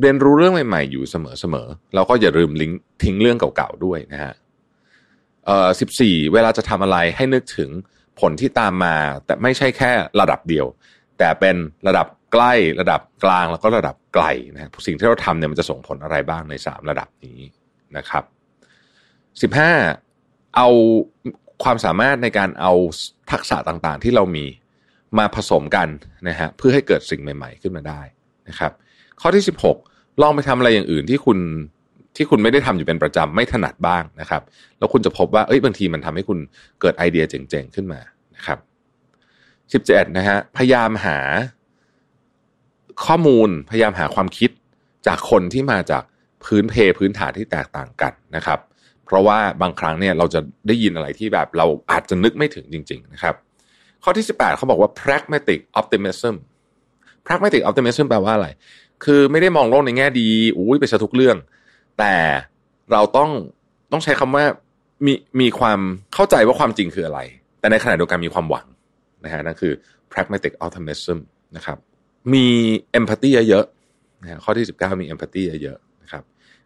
[0.00, 4.32] เรียนรู้เรื่องใหม่ๆอยู่เสมอๆแล้วก็อย่าลืมลิงทิ้งเรื่องเก่าๆด้วยนะฮะ
[5.46, 5.68] เอ่อ
[6.00, 7.70] 14เวลาจะทำอะไรให้นึกถึง
[8.20, 8.94] ผลที่ตามมา
[9.26, 10.66] แต่ไม่ใช่แค่ระดับเดียว
[11.18, 11.56] แต่เป็น
[11.88, 17.40] ระดับใกล้ระดับกลางแล้วก็ระดับไกลนะสิ่งที่เราทำเนี่ยมันจะส่งผลอะไรบ้างใน 3 ระดับนี้
[17.96, 18.24] นะครับ
[19.52, 20.68] 15 เอา
[21.64, 22.72] ความสามารถในการเอา
[23.32, 24.44] ทักษะต่างๆ ที่เรามี
[25.18, 25.88] มาผสมกัน
[26.28, 28.00] นะฮะเพื่อให้เกิดสิ่งใหม่ ๆ ขึ้นมาได้
[28.48, 28.72] นะครับ
[29.20, 29.44] ข้อที่
[29.80, 31.38] 16 ลองไปทำอะไรอย่างอื่นที่คุณ
[32.18, 34.42] ที่คุณไม่ได้ทำอยู่เป็นประจำไม่ถนัดบ้างนะครับ
[34.78, 36.38] แล้วคุณจะพบว่าเอ้ยบางทีมันทำให้คุณ
[36.80, 38.00] เกิดไอเดียเจ๋งๆขึ้นมา
[38.36, 38.58] นะครับ
[39.84, 41.18] 17นะฮะพยายามหา
[43.04, 44.50] ข้อมูลพยายามหาความคิด
[45.06, 46.02] จากคนที่มาจาก
[46.44, 48.58] พื้นเพพื้นฐานที่แตกต่างกันนะครับ
[49.06, 53.34] เพราะว่าบางครั้งเนี่ยเราจะได้ยินอะไรที่แบบเราอาจจะนึกไม่ถึงจริง ๆ นะครับ
[54.04, 56.34] ข้อที่ 18 เขาบอกว่า pragmatic optimism
[57.26, 58.48] pragmatic optimism แปลว่าอะไร
[59.04, 61.36] คือไม่ได้มองโลกในแง่ดีอุ้ยไปซะทุกเรื่อง
[61.98, 62.14] แต่
[62.92, 63.30] เราต้อง
[63.92, 64.44] ต้องใช้คำว่า
[65.06, 65.80] มีมีความ
[66.14, 67.20] เข้าใจว่าความจริงคืออะไร
[67.60, 68.66] แต่ในขณะเดียวกันมีความหวัง
[69.24, 69.72] นะฮะนั่นคือ
[70.12, 71.18] pragmatic optimism
[71.56, 71.78] นะครับ
[72.32, 72.46] มี
[72.98, 76.22] empathy เยอะๆนะฮะข้อที่ 19 มี empathy เยอะๆนะครับ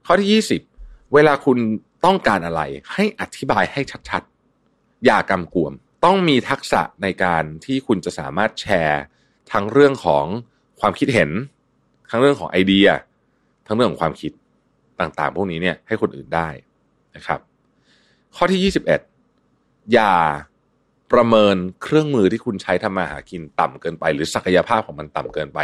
[0.07, 0.29] ข้อที่
[0.73, 1.59] 20 เวลาคุณ
[2.05, 5.73] ต้องการอะไร ให้อธิบายให้ชัดๆ อย่ากำกวม
[6.05, 9.03] ต้องมีทักษะในการที่คุณจะสามารถแชร์
[9.53, 10.25] ทั้งเรื่องของ
[10.81, 11.31] ความคิดเห็น
[12.11, 12.87] ทั้งเรื่องของไอเดีย
[13.67, 14.33] ทั้งเรื่องของความคิด
[15.01, 16.49] ต่างๆ พวกนี้เนี่ยให้คนอื่นได้
[17.17, 17.41] นะครับ
[18.37, 20.15] ข้อที่ 21 อย่า
[21.13, 25.61] ประเมินเครื่องมือที่คุณใช้ทำมาหากินต่ำเกินไป หรือศักยภาพของมันต่ำเกินไป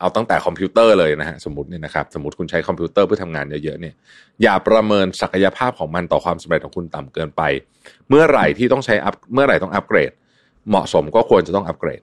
[0.00, 3.94] เอาตั้งแต่คอมพิวเตอร์เลยนะฮะสมมติเนี่ยนะครับสมมติคุณใช้คอมพิวเตอร์เพื่อทำงานเยอะๆเนี่ย
[4.42, 7.42] อย่าประเมินศักยภาพของมันต่อความสำเร็จของคุณต่ำเกินไป
[8.08, 10.12] เมื่อไหร่ที่ต้องใช้ up เมื่อไหร่ต้องอัปเกรด
[10.68, 12.02] เหมาะสมก็ควรจะต้องอัปเกรด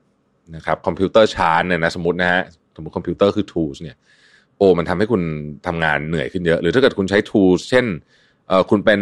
[0.56, 2.42] นะครับคอมพิวเตอร์ช้าเนี่ยนะสมมตินะฮะ
[2.76, 3.96] สมมติคอมพิวเตอร์คือ tools เนี่ย
[4.62, 5.22] อ้มันทำให้คุณ
[5.68, 7.86] ทำงานเหนื่อยขึ้นเยอะ หรือถ้าเกิดคุณใช้ tools เช่น
[8.48, 9.00] เอ่อคุณเป็น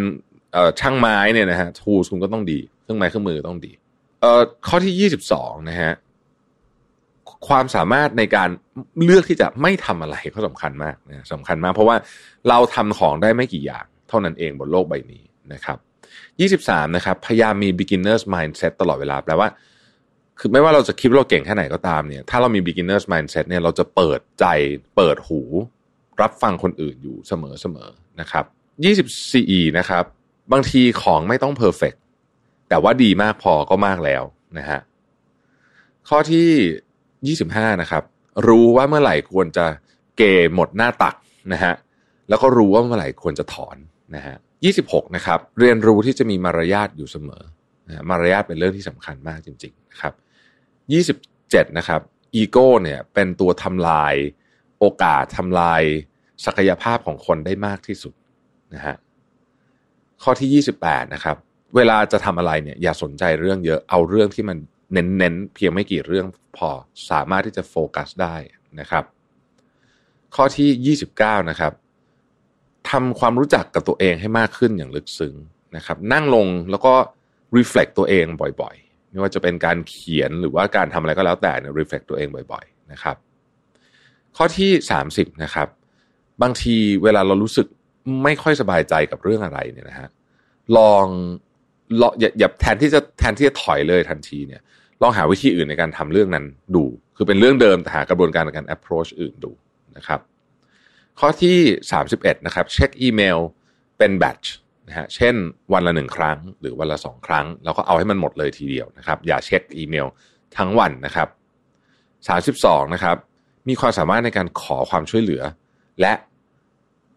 [0.52, 3.72] เอ่อช่างไม้เนี่ยนะฮะ tools คุณก็ต้องดี เครื่องไม้เครื่องมือต้องดี
[4.20, 5.92] เอ่อข้อที่ยี่สิบสองนะฮะ
[7.48, 8.48] ความสามารถในการ
[9.04, 11.96] เลือกที่จะไม่ทำอะไรก็สำคัญมากนะสำคัญมาก เพราะว่า
[12.48, 15.78] เราทำของได้ไม่กี่อย่าง เท่านั้นเองบนโลกใบนี้นะครับ
[16.40, 19.48] ยี่สิบสามนะครับ พยายามมี beginners mindset ตลอดเวลาแปลว่า
[20.40, 24.46] คือไม่ว่าเราจะคิดว่าเราเก่งแค่ไหนก็ตามเนี่ย ถ้าเรามี beginners mindset เนี่ยเราจะเปิดใจ
[24.96, 25.40] เปิดหู
[26.22, 27.88] รับฟังคนอื่นอยู่เสมอเสมอ
[28.20, 28.44] นะครับ
[28.84, 30.04] ยี่สิบสี่นะครับ
[30.52, 31.98] บางทีของไม่ต้อง perfect
[32.68, 34.22] แต่ว่าดีมากพอก็มากแล้ว
[34.58, 34.80] นะฮะ
[36.08, 38.02] ข้อที่ 25 นะครับ
[38.48, 39.66] รู้ว่าเมื่อไหร่ควรจะ
[40.18, 40.22] เก
[40.54, 41.14] หมดหน้าตัก
[41.52, 41.74] นะฮะ
[42.28, 43.76] แล้วก็รู้ว่าเมื่อไหร่ควรจะถอน
[44.14, 44.36] นะฮะ
[44.76, 47.42] 26 นะครับ เรียนรู้ที่จะมีมารยาทอยู่เสมอ
[47.88, 50.14] นะมารยาทเป็นเรื่องที่สำคัญมากจริง ๆ นะครับ
[50.88, 52.00] 27 นะครับ
[52.34, 54.14] อีโก้เนี่ยเป็นตัวทำลาย
[54.78, 55.82] โอกาสทำลาย
[56.44, 58.14] ศักยภาพของคนได้มากที่สุด
[58.74, 58.96] นะฮะ
[60.22, 61.36] ข้อที่ 28 นะครับ
[61.76, 64.58] เวลาจะทำอะไรเนี่ยอย่าสนใจเรื่องเยอะเอาเรื่องที่มัน
[64.92, 66.68] เน้นๆเพียงไม่กี่เรื่องพอ
[67.10, 68.36] สามารถที่จะโฟกัสได้
[68.80, 69.04] นะครับ
[70.34, 71.72] ข้อที่ 29 นะครับ
[72.90, 75.34] ทำความรู้จักกับตัวเองให้มากขึ้นอย่างลึกซึ้ง
[75.76, 76.94] นะครับ นั่งลงแล้วก็
[77.56, 78.76] reflect ตัวเองบ่อย
[79.10, 83.16] ไม่ว่าจะเป็นการเขียนหรือว่าการทำอะไรก็แล้วแต่เนี่ย reflect ตัวเองบ่อย ๆ นะครับ
[84.36, 84.70] ข้อที่
[85.06, 85.68] 30 นะครับ
[86.42, 87.66] บางทีเวลาเรารู้สึก
[88.24, 90.08] ไม่ค่อยสบายใจกับเรื่องอะไรเนี่ยนะฮะ
[90.76, 91.06] ลอง
[92.00, 94.60] ลองอย่าอย่าแทนที่จะแทนที่จะถอยเลยทันทีเนี่ย
[95.02, 96.44] ลองหาวิธีอื่นในการทำเรื่องนั้น
[96.74, 96.84] ดู
[97.16, 99.52] คือเป็นเรื่องเดิมแต่หากระบวนการในการ approach อื่นดู
[99.96, 100.20] นะครับ
[101.20, 101.58] ข้อที่
[102.00, 103.38] 31 นะครับ เช็คอีเมล
[103.98, 104.52] เป็นแบตช์
[104.90, 105.34] นะฮะเช่น
[105.72, 110.06] วันละหนึ่งครั้ง หรือวันละสองครั้ง แล้วก็เอาให้มันหมดเลยทีเดียวนะครับ อย่าเช็คอีเมล
[110.56, 111.28] ทั้งวันนะครับ
[112.10, 113.16] 32นะครับ
[113.68, 115.42] มีความสามารถในการขอความช่วยเหลือ
[116.00, 116.12] และ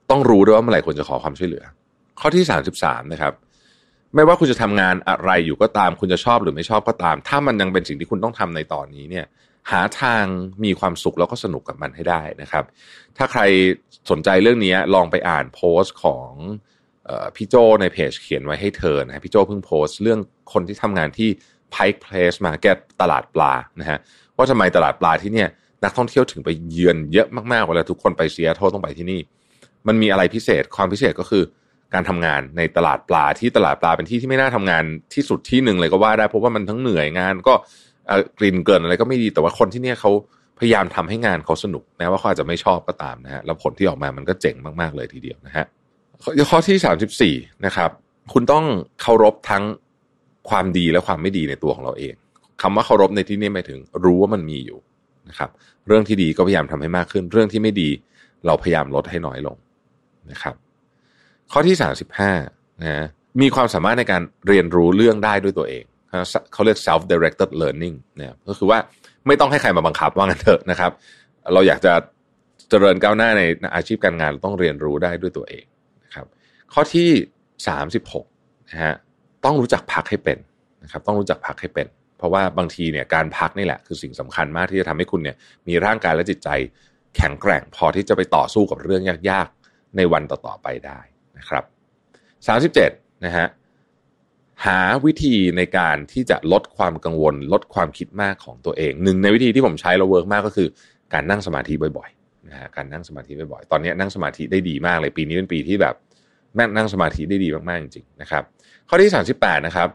[0.10, 1.64] ต้องรู้ด้วยว่าเมื่อไหร่ควรจะขอความช่วยเหลือ
[2.20, 2.44] ข้อที่
[2.78, 3.34] 33นะครับ
[4.16, 9.26] ไม่ว่าคุณจะทำงานอะไรอยู่ก็ตามคุณจะชอบหรือไม่ชอบก็ตาม ถ้ามันยังเป็นสิ่งที่คุณต้องทำในตอนนี้เนี่ย
[9.72, 10.24] หาทาง
[10.64, 12.64] มีความสุขแล้วก็สนุกกับมันให้ได้นะครับ
[13.18, 13.42] ถ้าใคร
[14.10, 16.30] สนใจเรื่องนี้ลองไปอ่านโพสต์ของ
[17.36, 20.20] พี่โจในเพจเขียนไว้ให้เธอนะพี่โจเพิ่งโพสต์เรื่อง
[20.54, 21.30] คนที่ทำงานที่
[21.74, 23.98] Pike Place Market ตลาดปลานะฮะ
[24.38, 25.50] ว่าทำไมตลาดปลาที่เนี่ย
[25.84, 29.20] นักท่องเที่ยวถึงไปเยือนเยอะมากๆเวลาทุกคนไปเซียโตรต้องไปที่นี่
[29.88, 31.44] มันมีอะไรพิเศษความพิเศษก็คือ
[31.94, 37.54] การทำงานในตลาดปลาที่ตลาดปลาเป็นที่ที่ไม่น่าทำงานที่สุดที่หนึ่งเลยก็ว่าได้เพราะว่ามันทั้งเหนื่อยงานก็
[38.40, 40.12] กลิ่นเกินอะไรก็ไม่ดีแต่ว่าคนที่เนี่ยเขา
[40.60, 45.66] พยายามทำให้งานเขาสนุกแม้ว่าเขาอาจจะไม่ชอบก็ตามนะฮะแล้วผลที่ออกมามันก็เจ๋งมากๆเลยทีเดียวนะฮะ
[46.50, 47.90] ข้อที่สามสิบสี่นะครับ
[48.34, 48.66] คุณต้อง
[49.02, 49.64] เคารพทั้ง
[50.50, 52.14] ความดีและความไม่ดีในตัวของเราเอง
[52.62, 54.80] คำว่าเคารพในที่นี้หมายถึง รู้ว่ามันมีอยู่
[55.30, 55.50] นะครับ
[55.88, 57.90] เรื่องที่ดีก็พยายามทำให้มากขึ้น เรื่องที่ไม่ดี
[58.46, 59.58] เราพยายามลดให้น้อยลง
[60.32, 60.56] นะครับ
[61.52, 62.32] ข้อที่สามสิบห้า
[62.84, 63.06] นะ
[63.42, 65.84] มีความสามารถในการเรียนรู้เรื่องได้ด้วยตัวเอง
[66.54, 68.80] เขาเรียก self directed learning เนี่ยก็คือว่า
[69.28, 70.92] ไม่ต้องให้ใครมาบังคับว่างั้นเถอะนะครับ
[71.54, 71.94] เราอยากจะ
[72.70, 73.42] เจริญก้าวหน้าใน
[73.76, 75.66] อาชีพการงานต้องเรียนรู้ได้ด้วยตัวเอง
[76.74, 77.10] ข้อที่
[77.68, 78.26] สามสิบหก
[78.72, 78.94] นะฮะ
[79.46, 80.38] ต้องรู้จักพักให้เป็น
[80.84, 85.36] นะครับต้องรู้จักพักให้เป็น เพราะว่าบางทีเนี่ยการพักนี่แหละคือสิ่งสำคัญมากที่จะทำให้คุณเนี่ย
[85.68, 86.50] มีร่างกายและจิตใจ
[87.16, 91.00] แข็งแกร่ง พอที่จะไปต่อสู้กับเรื่องยากๆในวันต่อๆไปได้
[91.38, 91.64] นะครับ
[92.48, 92.92] สามสิบเจ็ด
[93.26, 93.48] นะฮะ
[94.66, 100.68] หาวิธีในการที่จะลดความกังวล ลดความคิดมากของตัวเองหนึ่งในวิธีที่ผมใช้แล้ว work มากก็คือ
[101.14, 105.96] การนั่งสมาธิบ่อยๆนะฮะการนั่งสมาธิบ่อยๆ ตอนนี้นั่งสมาธิได้ดีมากเลยปีนี้เป็นปีที่แบบ
[106.56, 108.44] แม่งนั่งสมาธิได้ดีมาก ๆ จริง ๆ นะครับ
[108.90, 109.90] ข้อที่ 38 นะครับ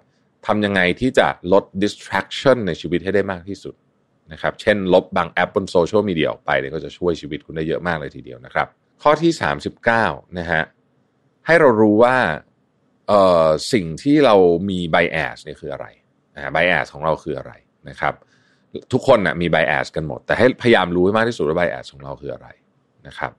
[0.46, 3.74] ทำยังไงที่จะลด distraction ในชีวิตให้ได้มากที่สุด
[4.32, 8.66] นะครับ เช่น ลบบางแอปบนโซเชียลมีเดียออกไปเนี่ยก็จะช่วยชีวิตคุณได้เยอะมากเลยทีเดียวนะครับ
[9.02, 9.32] ข้อที่
[9.84, 10.62] 39 นะฮะ
[11.46, 12.16] ให้เรารู้ว่า
[13.08, 14.34] เอ่อสิ่งที่เรา
[14.70, 15.86] มี bias เนี่ยคืออะไร
[16.34, 17.52] นะ bias ของเราคืออะไร
[17.88, 18.14] นะครับ
[18.92, 22.48] ทุกคนนะมี bias กันหมด แต่ให้พยายามรู้ให้มากที่สุดว่า bias ของเราคืออะไร
[23.06, 23.32] นะครับ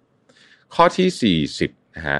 [0.75, 2.19] ข้อที่ 40 นะฮะ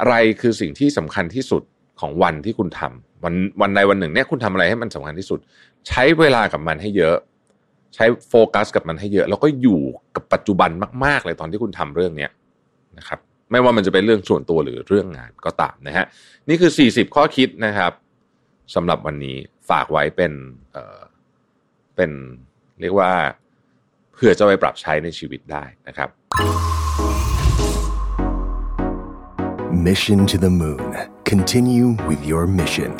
[0.00, 1.62] อะไรคือสิ่งที่สำคัญที่สุด
[2.00, 5.38] ของวันที่คุณทำวันวันใดวันหนึ่งเนี่ยคุณทำอะไรให้มันสำคัญที่สุด
[5.88, 7.16] ใช้เวลากับมันให้เยอะ
[7.94, 9.80] ใช้โฟกัสกับมันให้เยอะ แล้วก็อยู่
[10.16, 10.70] กับปัจจุบัน
[11.04, 12.30] มาก ๆ เลยตอนที่คุณทำเรื่องเนี้ย
[12.98, 13.18] นะครับ
[13.50, 16.06] ไม่ว่ามันจะเป็นเรื่องส่วนตัวหรือเรื่องงานก็ตามนะฮะ
[16.48, 17.92] นี่คือ 40 ข้อคิดนะครับ
[18.74, 19.36] สำหรับวันนี้
[19.70, 20.32] ฝากไว้เป็น
[20.72, 21.00] เอ่อ
[21.96, 22.10] เป็น
[22.80, 23.10] เรียกว่า
[24.12, 26.08] เผื่อจะไปปรับใช้ในชีวิตได้นะครับ
[29.90, 30.96] Mission to the Moon.
[31.24, 32.90] Continue with your mission.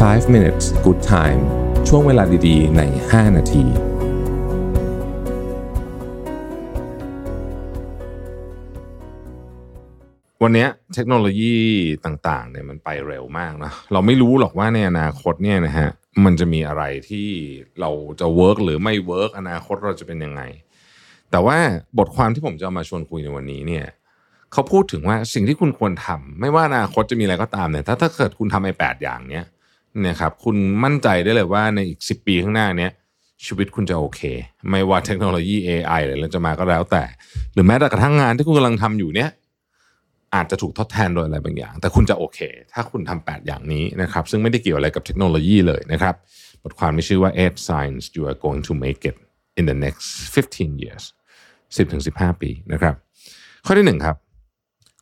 [0.00, 1.40] Five minutes good time
[1.88, 3.64] ช่วงเวลาดีๆ ใน 5 นาที
[10.42, 11.56] วันนี้เทคโนโลยี
[12.04, 15.88] ต่างๆเนี่ยมันไปเร็วมากนะ เราไม่รู้หรอกว่าในอนาคตเนี่ยนะฮะ
[16.24, 17.28] มันจะมีอะไรที่
[17.80, 17.90] เรา
[18.20, 20.42] จะ work หรือไม่ work อนาคตเราจะเป็นยังไง
[21.32, 21.58] แต่ว่า
[21.98, 23.84] บทความที่ผมจะเอามาชวนคุยในวันนี้เนี่ย
[24.52, 29.44] เขาพูดถึงว่าสิ่งที่คุณควรทำไม่ว่าอนาคตจะมีอะไรก็ตามเนี่ยถ้าถ้าเกิดคุณทำไอ้แปดอย่างเนี้ย
[30.00, 32.90] เนี่ยครับคุณมั่นใจได้เลยว่าในอีกสิปีข้างหน้าเนี้ย
[33.46, 34.20] ชีวิตคุณจะโอเค
[34.70, 37.04] ไม่ว่าเทคโนโลยี AI หรืออะไรจะมาก็แล้วแต่
[37.52, 39.30] หรือแม้แต่กระทั่งงานที่คุณกำลังทำอยู่เนี้ย
[40.34, 42.38] อาจจะถูกทดแทนโดยอะไรบางอย่าง แต่คุณจะโอเค
[42.72, 46.14] ถ้าคุณทำแปดอย่างนี้นะครับซึ่งไม่ได้เกี่ยวอะไรกับเทคโนโลยีเลยนะครับ
[46.62, 49.16] บทความมีชื่อว่า eight signs you are going to make it
[49.58, 51.04] in the next 15 years
[51.74, 52.94] 10ถึง15 ปีนะครับ
[53.66, 54.16] ข้อที่หนึ่งครับ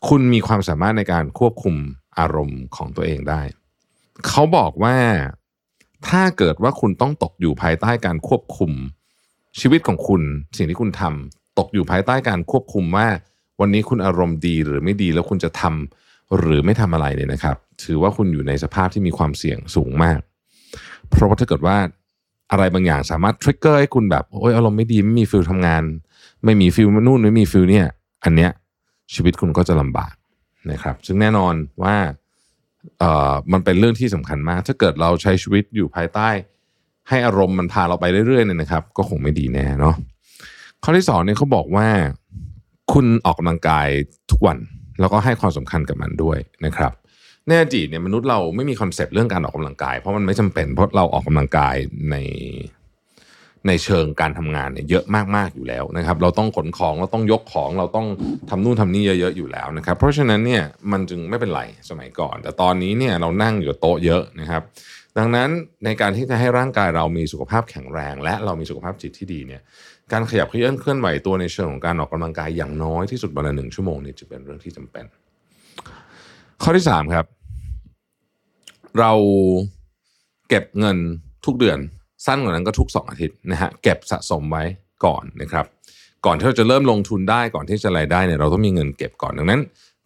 [0.08, 1.76] คุณมีความสามารถในการควบคุม
[2.18, 3.42] อารมณ์ของตัวเองได้
[4.28, 4.96] เขาบอกว่า
[6.08, 8.72] ถ้าเกิดว่าคุณต้องตกอยู่ภายใต้การควบคุม
[9.60, 10.22] ชีวิตของคุณ
[10.56, 13.06] สิ่งที่คุณทำตกอยู่ภายใต้การควบคุมว่า
[13.60, 20.20] วันนี้คุณอารมณ์ดีหรือไม่ดีแล้วคุณจะทำหรือไม่ทำอะไรเนี่ยนะครับ ถือว่าคุณอยู่ในสภาพที่มีความเสี่ยงสูงมาก
[21.08, 21.76] เพราะว่าถ้าเกิดว่า
[22.50, 25.82] อะไรบางอย่างสามารถทริกเกอร์ให้คุณแบบโอ้ยอารมณ์ไม่ดีไม่มีฟิลทำงาน
[26.44, 27.86] ไม่มี feel นู่นไม่มี feel เนี่ย
[28.24, 28.50] อันเนี้ย
[29.14, 30.14] ชีวิตคุณก็จะลำบาก
[30.70, 31.96] นะครับ ซึ่งแน่นอนว่า
[32.98, 36.28] เอ่อมันเป็นเรื่องที่สำคัญมาก ถ้าเกิดเราใช้ชีวิตอยู่ภายใต้
[37.08, 39.94] ให้อารมณ์มันพาเราไปเรื่อยๆเนี่ยนะครับ ก็คงไม่ดีแน่เนาะ
[40.82, 41.86] ข้อที่สองเนี่ยเขาบอกว่า
[42.92, 43.88] คุณออกกำลังกาย
[44.30, 44.58] ทุกวัน
[45.00, 46.92] แล้วก็ให้ความสำคัญกับมันด้วยนะครับ
[47.46, 51.74] ในอดีตเนี่ยมนุษย์เราไม่มีคอนเซปต์เรื่องการออกกำลังกาย เพราะมันไม่จำเป็นเพราะเราออกกำลังกาย
[52.10, 52.16] ใน
[53.68, 55.04] ในเชิงการทำงานเนี่ยเยอะ
[55.36, 58.06] มากๆอยู่แล้วนะครับ เราต้องขนของเราต้องยกของเราต้อง
[58.50, 64.62] ทำนู่นทำนี่เยอะๆอยู่แล้วนะครับ เพราะฉะนั้นเนี่ยมันจึงไม่เป็นไรสมัยก่อน แต่ตอนนี้เนี่ยเรานั่งอยู่โต๊ะเยอะนะครับ
[65.18, 65.48] ดังนั้น
[65.84, 69.60] ในการที่จะให้ร่างกายเรามีสุขภาพแข็งแรง และเรามีสุขภาพจิตที่ดีเนี่ย
[70.12, 75.04] การขยับเขยื้อนเคลื่อนไหวตัวในเชิงของการออกกำลังกายอย่างน้อยที่สุดวันละหนึ่งชั่วโมงนี่จะเป็นเรื่องที่จำเป็น
[76.62, 77.26] ข้อที่สามครับ
[78.98, 79.12] เรา
[80.48, 80.96] เก็บเงิน
[81.46, 81.78] ทุกเดือน
[82.26, 84.64] สั้นกว่านั้นก็ทุก 2 อาทิตย์นะฮะเก็บสะสมไว้
[85.04, 85.66] ก่อนนะครับ
[86.26, 89.60] ก่อนที่เราจะเริ่มลงทุนได้ก่อนที่จะรายได้เนี่ยเราต้องมีเงินเก็บก่อนดังนั้น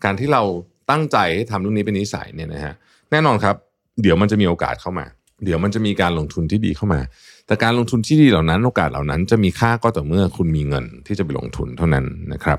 [0.04, 0.42] การที่เรา
[0.90, 2.74] ตั้งใจให้ทำเรื่องนี้เป็นนิสัยเนี่ยนะฮะ
[3.10, 3.56] แน่นอนครับ
[4.02, 5.06] เดี๋ยวมันจะมีโอกาสเข้ามา
[5.44, 7.00] เดี๋ยวมันจะมีการลงทุนที่ดีเข้ามา
[7.46, 12.58] แต่การลงทุนที่ดีเหล่านั้น โอกาสเหล่านั้นจะมีค่าก็ต่อเมื่อคุณมีเงินที่จะไปลงทุนเท่านั้นนะครับ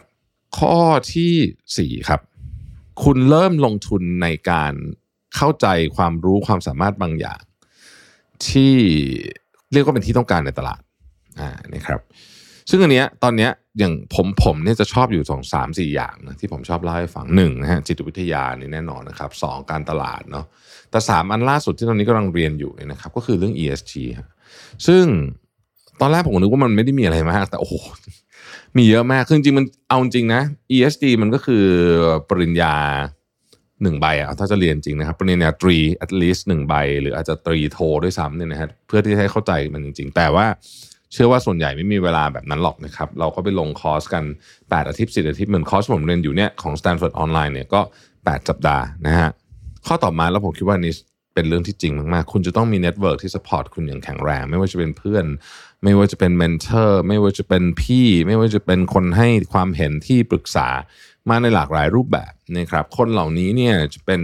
[0.58, 0.78] ข้อ
[1.14, 1.34] ที่
[1.78, 2.22] สี่ครับ
[3.04, 4.74] คุณเริ่มลงทุนในการ
[5.36, 7.42] เข้าใจความรู้ความสามารถบางอย่าง
[8.48, 8.76] ที่
[9.76, 10.82] เรียกว่าเป็นที่ต้องการในตลาด
[11.40, 12.00] อ่านะครับ
[12.70, 20.46] ซึ่งอันเนี้ยตอนเนี้ยอย่างผมผมเนี่ยจะชอบอยู่สองสามสี่อย่างนะที่ผมชอบเล่าให้ฟังหนึ่งนะฮะจิตวิทยานี่แน่นอนนะครับสองการตลาดเนาะ
[20.92, 24.30] แต่สามอันล่าสุดที่ตอนนี้กำลังเรียนอยู่เนี่ยนะครับก็คือเรื่อง ESG ฮะ
[24.88, 25.06] ซึ่ง
[26.02, 27.74] ตอนแรกผมนึกว่ามันไม่ได้มีอะไรมาก แต่โอ้โห
[28.78, 30.42] มีเยอะมากคือจริงมันเอาจริงนะ
[30.76, 31.66] ESG มันก็คือ
[32.30, 32.76] ปริญญา
[33.84, 40.46] หนึ่งใบอะถ้าจะเรียนจริงนะครับปริญญาตรี at least หนึ่งใบ หรืออาจจะตรีโทด้วยซ้ำเนี่ยนะฮะเพื่อที่จะให้เข้าใจมันจริง ๆ แต่ว่า
[41.14, 44.24] เชื่อว่าส่วนใหญ่ไม่มีเวลาแบบนั้นหรอกนะครับ เราก็ไปลงคอร์สกัน
[44.56, 47.82] 8 อาทิตย์ 10 อาทิตย์ เหมือนคอร์สผมเรียนอยู่เนี่ยของ Stanford ออนไลน์เนี่ยก็
[48.14, 49.30] 8 สัปดาห์นะฮะ
[49.88, 50.94] ข้อต่อมาแล้วผมคิดว่านี่
[51.34, 55.26] เป็นเรื่องที่จริงมากๆ คุณจะต้องมีเน็ตเวิร์กที่ support คุณอย่างแข็งแรง ไม่ว่าจะเป็นเพื่อน
[55.84, 60.68] ไม่ว่าจะเป็นเมนเทอร์ ไม่ว่าจะเป็นพี่ ไม่ว่าจะเป็นคนให้ความเห็นที่ปรึกษา
[61.30, 64.22] มาในหลากหลายรูปแบบนะครับคนเหล่านี้เนี่ยจะเป็น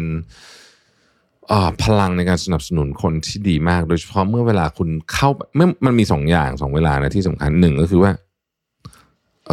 [1.84, 8.12] พลังในการสนับสนุนคนที่ดีมาก โดยเฉพาะเมื่อเวลาคุณเข้าเมื่อมันมีสองอย่างสองเวลานะที่สำคัญหนึ่งก็คือว่า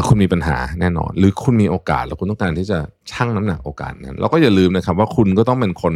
[0.09, 2.79] คุณมีปัญหาแน่นอน หรือคุณมีโอกาสแล้วคุณต้องการที่จะ
[3.11, 5.95] ชั่งน้ำหนักโอกาสนั้นแล้วก็อย่าลืมนะครับ ว่าคุณก็ต้องเป็นคน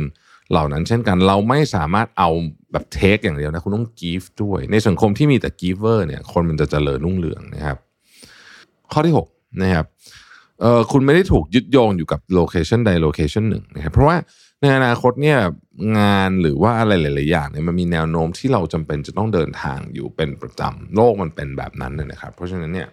[0.51, 2.31] เหล่านั้นเช่นกัน เราไม่สามารถเอา
[2.73, 7.79] แบบ take อย่างเดียวนะคุณต้อง give ด้วย ในสังคมที่มีแต่ giver เนี่ยคนมันจะเจริญรุ่งเรืองนะครับ
[8.93, 9.87] ข้อที่6นะครับ
[10.63, 14.17] เออคุณไม่ได้ถูกยึดโยงอยู่กับ location ใด location หนึ่งนะครับเพราะว่า
[14.61, 15.39] ในอนาคตเนี่ย
[15.99, 22.89] งานหรือว่าอะไรหลาย ๆ อย่างเนี่ยมันมีแนวโน้มที่เราจำเป็นจะต้องเดินทางอยู่เป็นประจำโลกมันเป็นแบบนั้นเลยนะครับ เพราะฉะนั้นเนี่ย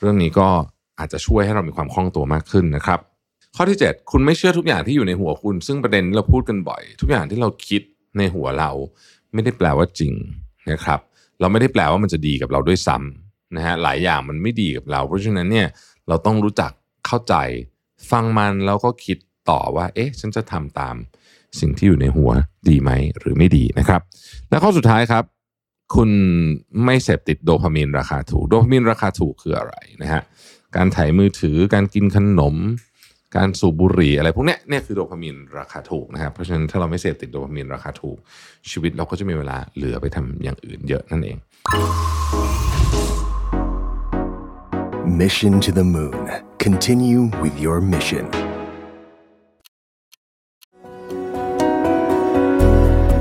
[0.00, 0.48] เรื่องนี้ก็
[0.98, 3.00] อาจจะช่วยให้เรามีความคล่องตัวมากขึ้นนะครับ
[3.56, 7.82] ข้อที่ 7 คุณไม่เชื่อทุกอย่างที่อยู่ในหัวคุณ ซึ่งประเด็นเราพูดกันบ่อย ทุกอย่างที่เราคิด
[8.18, 8.70] ในหัวเรา
[9.32, 10.14] ไม่ได้แปลว่าจริง
[10.70, 11.00] นะครับ
[11.40, 15.66] เราไม่ได้แปลว่ามันจะดีกับเราด้วยซ้ำนะฮะหลายอย่างมันไม่ดีกับเรา เพราะฉะนั้นเนี่ย
[16.08, 16.72] เราต้องรู้จัก
[17.06, 17.34] เข้าใจ
[18.10, 19.18] ฟังมันแล้วก็คิด
[19.50, 20.96] ต่อว่า เอ๊ะ ฉันจะทำตาม
[21.60, 22.30] สิ่งที่อยู่ในหัว
[22.68, 24.00] ดีไหมหรือไม่ดีนะครับ
[24.50, 25.24] และข้อสุดท้ายครับ
[25.94, 26.10] คุณ
[26.84, 30.22] ไม่เสพติดโดพามีนราคาถูก โดพามีนราคาถูกคืออะไรนะฮะ
[30.76, 32.56] การถ่ายมือถือการกินขนม
[33.36, 38.18] การสูบบุหรี่อะไรพวกเนี้ยเนี่ยคือโดพามีนราคาถูกนะครับเพราะฉะนั้นถ้าเราไม่เสพติดโดพามีนราคาถูก
[38.70, 41.38] ชีวิตเราก็จะมีเวลาเหลือไปทำอย่างอื่นเยอะนั่นเอง
[45.06, 46.30] Mission to the Moon.
[46.58, 48.24] Continue with your mission.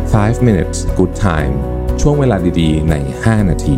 [0.07, 1.53] Five minutes good time
[2.01, 3.77] ช่วงเวลาดีๆ ใน 5 นาที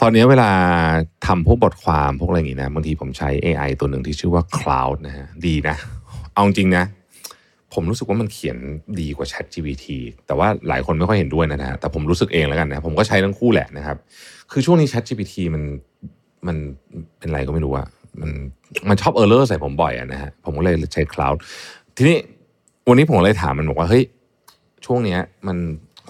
[0.00, 0.50] ตอนนี้เวลา
[1.26, 5.76] ทำพวกบทความพวกอะไรอย่างนี้นะ บางทีผมใช้ AI ตัวหนึ่งที่ชื่อว่า Cloud นะฮะ ดีนะ
[6.34, 6.84] เอาจริงนะ
[7.74, 8.56] ผมรู้สึกว่ามันเขียน
[9.00, 9.86] ดีกว่า Chat GPT
[10.26, 13.96] แต่ว่าหลายคนไม่ค่อยเห็นด้วยนะฮะแต่ผมรู้สึกเองแล้วกันนะผมก็ใช้ทั้งคู่แหละนะครับ
[14.52, 15.62] คือช่วงนี้ Chat GPT มัน
[16.46, 16.56] มัน
[17.18, 17.86] เป็นไรก็ไม่รู้อะ
[18.20, 18.30] มัน
[18.88, 21.36] มันชอบเออร์เลอร์ใส่ผมบ่อยอะนะฮะผมก็เลยใช้ Cloud
[21.96, 22.16] ทีนี้
[22.88, 24.04] วันนี้ผมเลยถามมันบอกว่าเฮ้ย
[24.86, 25.56] ช่วงเนี้ยมัน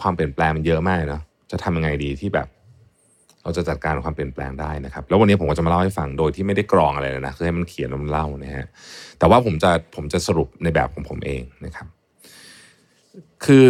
[0.01, 2.47] ความเปลี่ยนแปลงมันเยอะมากเนาะจะทำยังไงดีที่แบบ
[3.45, 8.67] เราจะจัดการความเปลี่ยนแปลงได้นะครับ แล้ววันนี้ผมก็จะมาเล่าให้ฟังโดยที่ไม่ได้กรองอะไรเลยนะคือให้มันเขียนแล้วมันเล่านะฮะ
[9.19, 11.87] แต่ว่าผมจะผมจะสรุปในแบบของผมเองนะครับ
[13.45, 13.65] คือ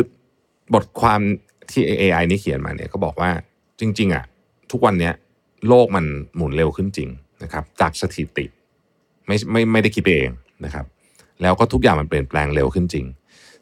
[0.75, 1.21] บทความ
[1.71, 3.31] ที่ AI นี่เขียนมาเนี่ยก็บอกว่า
[3.81, 4.25] จริง ๆอะ
[4.73, 5.15] ทุกวันเนี้ย
[5.69, 6.05] โลกมัน
[6.37, 7.09] หมุนเร็วขึ้นจริง
[7.43, 8.47] นะครับ จากสถิติ
[9.27, 10.29] ไม่ไม่ไม่ได้คิดเอง
[10.65, 10.87] นะครับ
[11.43, 13.07] แล้วก็ทุกอย่างมันเปลี่ยนแปลงเร็วขึ้นจริง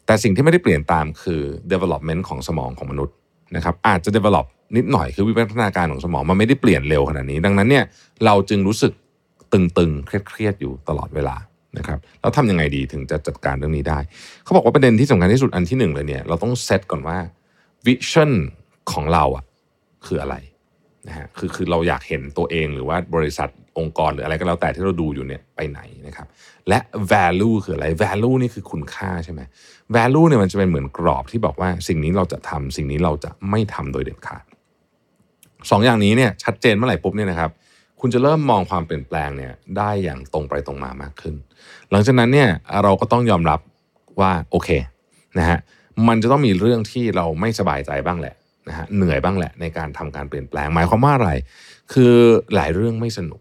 [0.07, 3.15] แต่สิ่งที่ไม่ได้เปลี่ยนตามคือ development ของสมองของมนุษย์
[3.57, 4.47] นะครับ อาจจะ develop
[4.77, 7.85] นิดหน่อยคือวิวัฒนาการของสมองมันไม่ได้เปลี่ยนเร็วขนาดนี้ ดังนั้นเนี่ย
[8.25, 8.93] เราจึงรู้สึก
[9.53, 11.37] ตึงๆเครียดๆอยู่ตลอดเวลา
[11.79, 13.99] นะครับแล้วทำยังไงดีถึงจะจัดการเรื่องนี้ได้
[14.45, 17.19] เขาบอกว่าประเด็นที่สำคัญที่สุดอันที่หนึ่งเลยเนี่ยเราต้องเซตก่อนว่า
[17.87, 18.33] vision
[18.93, 19.45] ของเราอะ
[20.07, 20.37] คืออะไร
[21.09, 26.27] นะฮะคือคือเราอยากเห็นตัวเองหรือว่าบริษัทองค์กรหรืออะไรก็แล้วแต่ที่เราดูอยู่เนี่ยไปไหนนะครับ
[26.69, 26.79] และ
[27.13, 29.41] value คืออะไร value นี่คือคุณค่าใช่ไหม
[29.97, 34.45] value เนี่ยมันจะเป็นเหมือนกรอบที่บอกว่าสิ่งนี้เราจะทำสิ่งนี้เราจะไม่ทำโดยเด็ดขาด
[35.71, 37.51] สองอย่างนี้เนี่ยชัดเจนเมื่อไหร่ปุ๊บเนี่ยนะครับ
[38.01, 41.35] คุณจะเริ่มมองความเปลี่ยนแปลงเนี่ยได้อย่างตรงไปตรงมามากขึ้น
[41.91, 42.49] หลังจากนั้นเนี่ย
[42.83, 43.61] เราก็ต้องยอมรับ
[44.21, 44.69] ว่าโอเค
[45.39, 45.59] นะฮะ
[46.09, 48.35] มันจะต้องมีเรื่องที่เราไม่สบายใจบ้างแหละ
[48.69, 51.31] นะฮะเหนื่อยบ้างแหละในการทำการเปลี่ยนแปลงหมายความว่าอะไร
[51.93, 52.15] คือ
[52.55, 53.41] หลายเรื่องไม่สนุก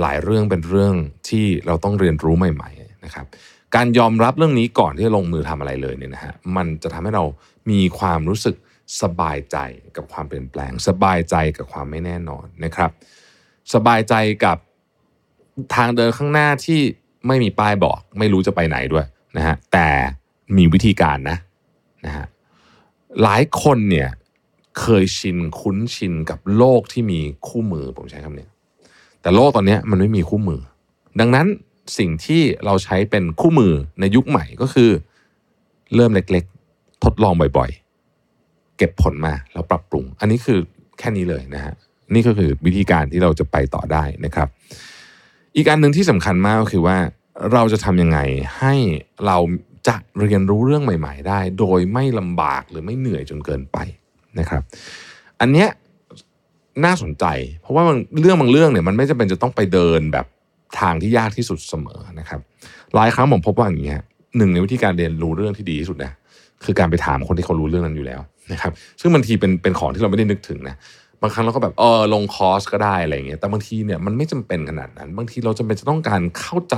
[0.00, 0.94] หลายเรื่องเป็นเรื่อง
[1.28, 3.26] ที่เราต้องเรียนรู้ใหม่ ๆนะครับ
[3.74, 7.24] การยอมรับเรื่องนี้ก่อนที่จะลงมือทำอะไรเลยเนี่ยนะฮะมันจะทำให้เรา
[7.70, 8.56] มีความรู้สึก
[9.02, 9.56] สบายใจ
[9.96, 12.90] กับความเปลี่ยนแปลง สบายใจกับความไม่แน่นอนนะครับ
[13.74, 14.14] สบายใจ
[14.44, 14.58] กับ
[15.74, 16.80] ทางเดินข้างหน้าที่
[17.26, 19.88] ไม่มีป้ายบอก ไม่รู้จะไปไหนด้วยนะฮะแต่
[20.56, 21.36] มีวิธีการนะ
[22.06, 22.26] นะฮะ
[23.22, 24.08] หลายคนเนี่ย
[24.80, 28.48] เคยชินคุ้นชินกับโลกที่มีคู่มือผมใช้คำนี้
[29.20, 30.60] แต่โลกตอนนี้มันไม่มีคู่มือ
[31.20, 31.46] ดังนั้น
[31.98, 34.90] สิ่งที่เราใช้เป็นคู่มือในยุคใหม่ก็คือ
[35.94, 37.89] เริ่มเล็กๆ ทดลองบ่อยๆ
[38.80, 40.58] เก็บผลมาแล้วปรับปรุง อันนี้คือ
[40.98, 41.74] แค่นี้เลยนะฮะ
[42.14, 44.48] นี่ก็คือวิธีการที่เราจะไปต่อได้นะครับ
[45.56, 46.96] อีกอันหนึ่งที่สำคัญมากก็คือว่า
[47.52, 48.18] เราจะทำยังไง
[48.58, 48.74] ให้
[49.26, 49.38] เรา
[49.88, 53.78] จะเรียนรู้เรื่องใหม่ ๆ ได้ โดยไม่ลำบากหรือไม่เหนื่อยจนเกินไป
[54.38, 54.62] นะครับ
[55.40, 55.68] อันเนี้ย
[56.84, 57.24] น่าสนใจ
[57.60, 57.82] เพราะว่า
[58.20, 60.26] เรื่องบางเรื่องเนี่ยมันไม่จำเป็นจะต้องไปเดินแบบ
[60.80, 62.40] ทางที่ยากที่สุดเสมอนะครับ
[62.94, 64.00] หลายครั้งผมพบว่าอย่างเงี้ย
[64.36, 66.12] หนึ่งในวิธีการเรียนรู้เรื่องที่ดีที่สุดนะ
[66.64, 68.20] คือการไปถามคนที่เขารู้เรื่องนั้นอยู่แล้ว
[68.52, 70.76] นะครับซึ่งบางทีเป็นเป็นของที่เราไม่ได้นึกถึงนะ
[71.22, 76.76] บางครั้งเราก็แบบเออลงคอร์สก็ได้อะไรเงี้ยแต่บางทีเนี่ยมันไม่จำเป็นขนาดนั้น บางทีเราจำเป็นจะต้องการเข้าใจ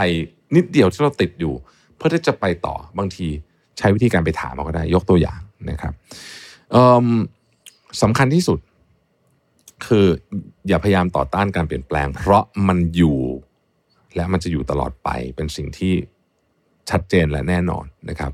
[0.56, 1.54] นิดเดียวที่เราติดอยู่
[1.96, 3.26] เพื่อที่จะไปต่อบางที
[3.78, 5.92] ใช้วิธีการไปถามเขาก็ได้ยกตัวอย่างนะครับ
[8.02, 8.58] สำคัญที่สุด
[9.86, 10.06] คือ
[10.68, 13.18] อย่าพยายามต่อต้านการเปลี่ยนแปลง เพราะมันอยู่
[14.16, 15.94] และมันจะอยู่ตลอดไปเป็นสิ่งที่
[16.90, 18.32] ชัดเจนและแน่นอนนะครับ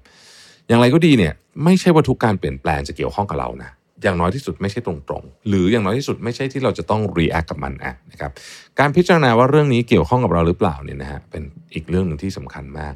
[0.69, 3.71] อย่างไรก็ดีเนี่ยไม่ใช่ว่าทุกการเปลี่ยนแปลงจะเกี่ยวข้องกับเรานะ
[4.03, 8.31] อย่างน้อยที่สุดไม่ใช่ตรงๆ หรืออย่างน้อยที่สุดไม่ใช่ที่เราจะต้อง react กับมันอะนะครับ
[8.79, 11.43] การพิจารณาว่าเรื่องนี้เกี่ยวข้องกับเราหรือเปล่าเนี่ยนะฮะเป็น
[11.75, 12.95] อีกเรื่องหนึ่งที่สำคัญมาก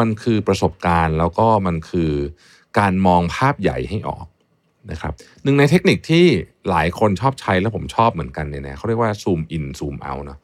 [0.00, 2.12] มันคือประสบการณ์แล้วก็มันคือ
[2.78, 4.26] การมองภาพใหญ่ให้ออก
[4.90, 5.12] นะครับ
[5.44, 6.24] หนึ่งในเทคนิคที่
[6.70, 10.38] หลายคนชอบใช้แล้วผมชอบเหมือนกันเนี่ยนะเขาเรียกว่าซูมอินซูมเอาเนาะ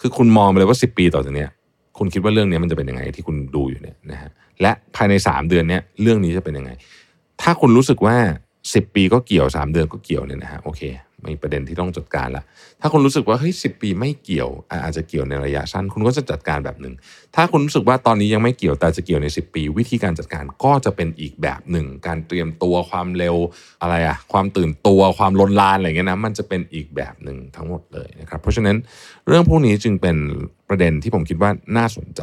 [0.00, 1.50] คือคุณมองไปเลยว่า 10 ปีต่อจากเนี้ย
[1.98, 4.30] คุณคิดว่าเรื่องนี้มันจะเป็นยังไงที่คุณดูอยู่เนี่ยนะฮะ
[4.62, 6.70] และภายใน 3 เดือนเนี้ยเรื่องนี้จะเป็นยังไง
[7.42, 8.16] ถ้าคุณรู้สึกว่า
[8.74, 10.82] สิบปีก็เกี่ยวสามเดือนก็เกี่ยวเนี่ยนะฮะโอเค
[11.28, 12.44] มีประเด็นที่ต้องจัดการละ
[12.80, 14.48] ถ้าคุณรู้สึกว่าเฮ้ยสิปีไม่เกี่ยว
[14.84, 16.94] อาจจะเกี่ยวในระยะสั้น คุณก็จะจัดการแบบหนึ่ง
[17.34, 23.36] ถ้าคุณรู้สึกว่าตอนนี้ยังไม่เกี่ยวแต่จะเกี่ยวใน 10 ปี วิธีการจัดการก็จะเป็นอีกแบบหนึ่ง การเตรียมตัวความเร็ว
[23.82, 28.76] อะไรอะความตื่นตัวความลนลานอะไรเงี้ยนะมันจะเป็นอีกแบบหนึ่งทั้งหมดเลยนะครับเพราะฉะนั้น
[29.26, 30.16] เรื่องพวกนี้จึงเป็น
[30.68, 32.22] ประเด็นที่ผมคิดว่าน่าสนใจ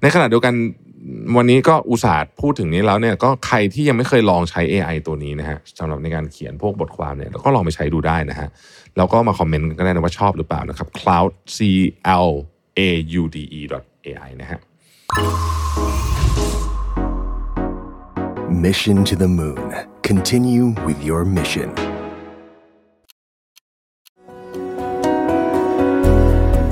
[0.00, 0.54] ในขณะเดียวกัน
[1.36, 8.48] วันนี้ก็อุตส่าห์พูดถึงนี้แล้วเนี่ยก็ใครที่ยังไม่เคยลองใช้ AI ตัวนี้นะฮะสำหรับในการเขียนพวกบทความเนี่ยก็ลองไปใช้ดูได้นะฮะ
[8.96, 11.58] แล้วก็มาคอมเมนต์กันได้นะว่าชอบหรือเปล่านะครับ cloud c
[12.26, 12.28] l
[12.78, 12.90] a
[13.20, 13.60] u d e
[14.22, 14.58] ai นะฮะ
[18.64, 19.62] Mission to the Moon
[20.08, 21.68] Continue with your mission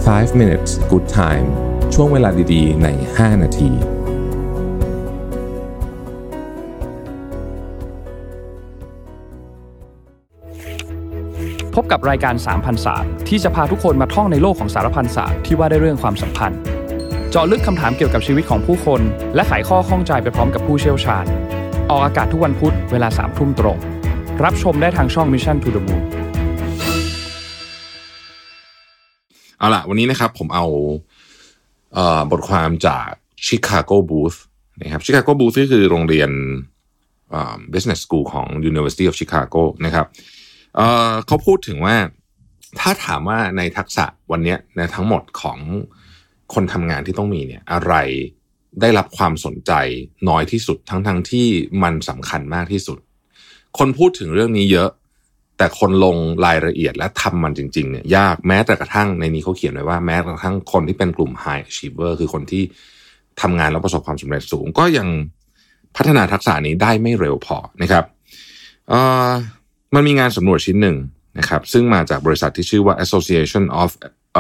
[0.07, 1.47] 5 minutes good time
[1.95, 3.96] ช่วงเวลาดีๆ ใน 5 นาที
[11.81, 16.59] พบกับรายการสามพันศาสตร์ที่จะพาทุกคนมาท่องในโลกของสารพันศาสตร์ที่ว่าได้เรื่องความสัมพันธ์
[17.31, 19.01] เจาะลึกคำถามเกี่ยวกับชีวิตของผู้คน
[19.35, 21.25] และไขข้อข้องใจไปพร้อมกับผู้เชี่ยวชาญ
[21.91, 23.79] ออกอากาศทุกวันพุธเวลาสามทุ่มตรง
[24.45, 26.03] รับชมได้ทางช่อง Mission to the Moon
[29.59, 30.67] เอาล่ะ วันนี้นะครับผมเอา
[31.95, 33.09] เอ่อบทความจาก
[33.47, 34.39] Chicago Booth
[34.83, 36.31] นะครับ Chicago Booth ก็คือโรงเรียน
[37.73, 40.09] business school ของ University of Chicago นะครับ
[40.77, 41.97] เเขาพูดถึงว่า
[42.81, 45.59] ถ้าถามว่าในทักษะวันนี้ในทั้งหมดของ
[46.55, 47.95] คนทำงานที่ต้องมีเนี่ยอะไร
[48.81, 49.73] ได้รับความสนใจ
[50.29, 51.47] น้อยที่สุดทั้งทั้งที่
[51.83, 52.99] มันสำคัญมากที่สุด
[53.79, 54.91] คนพูดถึงเรื่องนี้เยอะ
[55.59, 56.17] แต่คนลง
[56.47, 62.63] รายละเอียดและทำมันจริงๆเนี่ยยากแม้แต่กระทั่งในนี้เขาเขียนไว้ว่าแม้กระทั่งคนที่เป็นกลุ่ม high achiever คือคนที่
[63.43, 65.09] ทำงานแล้วประสบความสำเร็จสูง ก็ยัง
[65.97, 68.05] พัฒนาทักษะนี้ได้ไม่เร็วพอนะครับ
[69.95, 70.97] มันมีงานสำรวจชิ้นหนึ่ง
[71.39, 73.91] นะครับซึ่งมาจากบริษัทที่ชื่อว่า Association of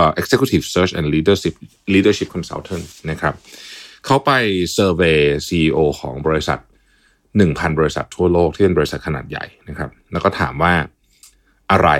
[0.00, 1.54] uh, Executive Search and Leadership
[1.94, 3.34] Leadership Consultant นะครับ
[4.04, 4.30] เขาไป
[4.74, 6.58] เซอร์เวย CEO ของบริษัท
[7.38, 10.74] 1,000 บริษัททั่วโลกที่เป็นบริษัทขนาดใหญ่นะครับ แล้วก็ถามว่า
[11.72, 11.90] อะไร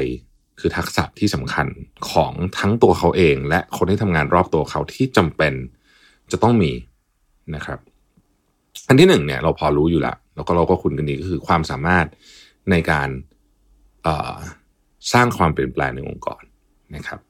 [0.60, 1.66] คือทักษะที่สำคัญ
[2.10, 5.52] ของทั้งตัวเขาเอง และคนที่ทำงานรอบตัวเขาที่จำเป็น
[6.32, 6.72] จะต้องมี
[7.54, 7.78] นะครับ
[8.88, 12.06] อันที่หนึ่งเนี่ยเราพอรู้อยู่แล้วแล้วก็เราก็คุ้นกันดีก็คือความสามารถ
[12.70, 13.08] ในการ
[15.12, 16.42] สร้างความเปลี่ยนแปลงในองค์กร
[16.96, 17.20] นะครับ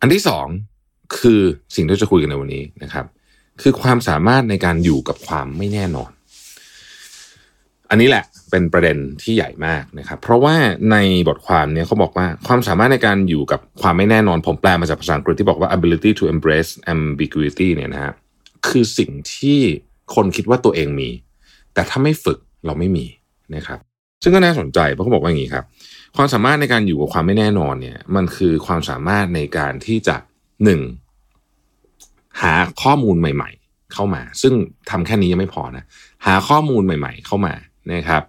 [0.00, 0.46] อันที่สอง
[1.18, 1.40] คือ
[1.74, 3.06] สิ่งที่จะคุยกันในวันนี้นะครับ
[3.62, 6.10] คือความสามารถในการอยู่กับความไม่แน่นอน
[7.90, 10.54] อันนี้แหละเป็นประเด็นที่ใหญ่มากนะครับ เพราะว่า
[10.92, 10.96] ใน
[11.28, 18.12] บทความเนี่ยเขาบอกว่าความสามารถในการอยู่กับความไม่แน่นอน ผมแปลมาจากภาษาอังกฤษที่บอกว่า ability to embrace ambiguity เนี่ยนะฮะ
[18.68, 19.60] คือสิ่งที่
[20.14, 21.10] คนคิดว่าตัวเองมี
[21.74, 23.06] แต่ถ้าไม่ฝึกเราไม่มี
[23.54, 23.78] นะครับ
[24.22, 25.64] ซึ่งก็น่าสนใจเพราะเขาบอกว่าอย่างนี้ครับ
[26.16, 30.16] ความสามารถในการอยู่กับความไม่แน่นอนเนี่ย มันคือความสามารถในการที่จะ
[30.64, 30.80] หนึ่ง
[32.42, 34.54] หาข้อมูลใหม่ ๆ เข้ามา ซึ่ง
[34.90, 35.84] ทำแค่นี้ยังไม่พอนะ
[36.26, 37.54] หาข้อมูลใหม่ ๆ เข้ามา
[37.92, 38.22] นะครับ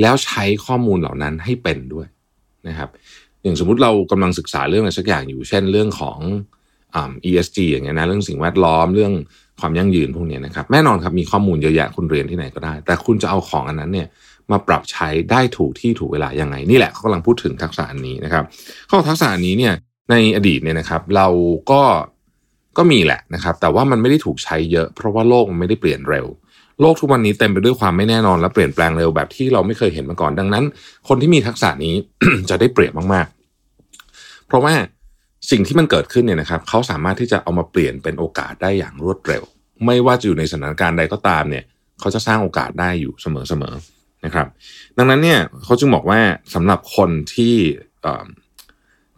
[0.00, 2.06] แล้วใช้ข้อมูลเหล่านั้นให้เป็นด้วย
[2.68, 2.88] นะครับ
[3.42, 6.18] อย่างสมมุติเรากำลังศึกษาเรื่องอะไรสักอย่างอยู่ เช่นเรื่องของ
[6.94, 9.12] อ่า ESG อย่างเงี้ยนะเรื่องสิ่งแวดล้อมเรื่อง
[9.60, 14.08] ความยั่งยืนพวกนี้นะครับแน่นอนครับมีข้อมูลเยอะแยะคุณเรียนที่ไหนก็ได้ แต่คุณจะเอาของอันนั้นเนี่ย
[14.52, 18.44] มาปรับใช้ได้ถูกที่ถูกเวลายังไง นี่แหละเขากำลังพูดถึงทักษะอันนี้นะครับ
[18.90, 19.74] ข้อทักษะอันนี้เนี่ย
[20.10, 21.28] ในอดีตเนี่ยนะครับเรา
[21.70, 21.82] ก็
[22.78, 26.26] ก็มีแหละนะครับ แต่ว่ามันไม่ได้ถูกใช้เยอะ เพราะว่าโลกมันไม่ได้เปลี่ยนเร็ว
[26.80, 30.64] โลกทุกวันนี้เต็มไปด้วยความไม่แน่นอนและเปลี่ยนแปลงเร็วแบบที่เราไม่เคยเห็นมาก่อน ดังนั้น
[31.08, 31.94] คนที่มีทักษะนี้
[32.50, 34.74] จะได้เปรียบมากๆ เพราะว่า
[35.50, 39.42] สิ่งที่มันเกิดขึ้นเนี่ยนะครับเขาสามารถที่จะเอามาเปลี่ยนเป็นโอกาสได้อย่างรวดเร็ว
[39.86, 41.64] ไม่ว่าจะอยู่ในสถานการณ์ใดก็ตามเนี่ย
[42.00, 43.26] เขาจะสร้างโอกาสได้อยู่เส
[43.62, 44.46] มอๆ นะครับ
[44.96, 46.20] ดังนั้นเนี่ยเขาจึงบอกว่า
[46.54, 47.54] สำหรับคนที่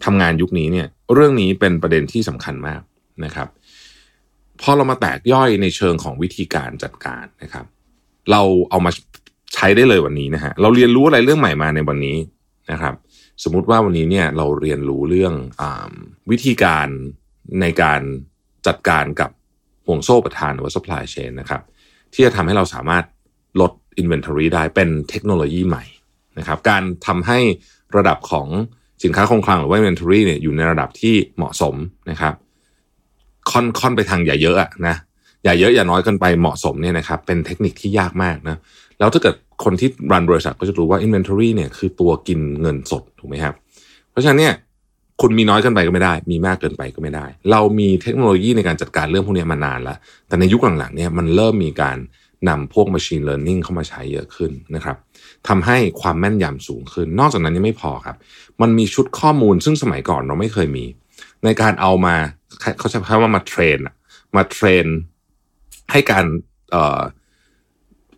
[0.04, 2.82] ทำงานยุคนี้เนี่ยเรื่องนี้เป็นประเด็นที่สำคัญมาก
[3.24, 3.48] นะครับ
[4.60, 7.66] พอเรามาแตกย่อยในเชิงของวิธีการจัดการนะครับ
[8.30, 8.90] เราเอามา
[9.54, 12.16] ใช้ได้เลยวันนี้นะฮะเราเรียนรู้อะไรเรื่องใหม่มาในวันนี้
[12.72, 12.94] นะครับ
[13.42, 15.62] สมมุติว่าวันนี้เนี่ยเราเรียนรู้เรื่องอ
[16.30, 16.88] วิธีการ
[17.60, 18.00] ในการ
[18.66, 19.30] จัดการกับ
[19.86, 21.62] ห่วงโซ่ประทานหรือว่า supply chain นะครับ
[22.12, 23.04] ที่จะทำให้เราสามารถ
[23.60, 25.84] ลด inventory ได้เป็นเทคโนโลยีใหม่
[26.38, 27.38] นะครับการทำให้
[27.96, 28.48] ระดับของ
[29.04, 31.74] สินค้าคงคลังหรือว่า inventory เนี่ยอยู่ในระดับที่เหมาะสม
[32.10, 32.34] นะครับ
[33.50, 34.96] ค่อนค่อนไปทางอย่าเยอะอะนะ
[35.44, 38.56] อย่าเยอะอย่าน้อยกันไปเหมาะสมเนี่ยนะครับเป็นเทคนิคที่ยากมากนะ
[38.98, 39.34] แล้วถ้าเกิด
[39.64, 43.54] คนที่รันบริษัทก็จะรู้ว่า inventory เนี่ยคือตัวกินเงินสดถูกไหมครับ
[44.10, 44.54] เพราะฉะนั้นเนี่ย
[45.20, 49.96] คุณมีน้อยเกินไปก็ไม่ได้ มีมากเกินไปก็ไม่ได้ เรามีเทคโนโลยีในการจัดการเรื่องพวกนี้มานานแล้ว
[50.28, 51.96] แต่ในยุคหลังๆเนี่ยมันเริ่มมีการ
[52.48, 54.96] นำพวก machine learning เข้ามาใช้เยอะขึ้นนะครับ
[55.48, 58.16] ทำให้ความแม่นยำสูงขึ้น นอกจากนั้นยังไม่พอครับ
[58.62, 60.84] มันมีชุดข้อมูลซึ่งสมัยก่อนเราไม่เคยมี
[61.44, 62.14] ในการเอามา
[62.78, 63.78] เขาใช้คำว่ามาเทรน
[64.36, 64.86] มาเทรน
[65.92, 66.24] ให้การ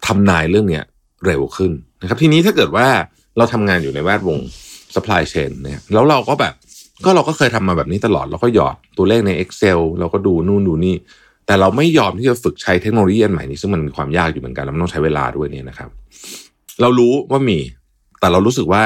[0.06, 0.84] ทำนายเรื่องเนี้ย
[1.26, 2.86] เร็วขึ้นนะครับ ทีนี้ถ้าเกิดว่า
[3.36, 4.38] เราทำงานอยู่ในแวดวง
[4.94, 6.54] supply chain เนี่ยแล้วเราก็แบบ
[7.04, 10.94] ก็เราก็เคยทำมาแบบนี้ตลอด เราก็หยอดตัวเลขใน Excel เราก็ดูนู่นดูนี่
[11.46, 15.88] แต่เราไม่ยอมที่จะฝึกใช้เทคโนโลยีอันใหม่นี้ซึ่งมันมีความยากอยู่เหมือนกันแล้วมันต้องใช้เวลาด้วยเนี่ยนะครับ
[16.80, 17.58] เรารู้ว่ามี
[18.20, 18.82] แต่เรารู้สึกว่า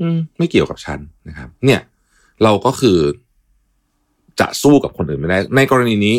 [0.00, 1.80] อืม ไม่เกี่ยวกับฉันนะครับ เนี่ย
[2.42, 2.98] เราก็คือ
[4.40, 6.16] จะสู้กับคนอื่นไม่ได้ ในกรณีนี้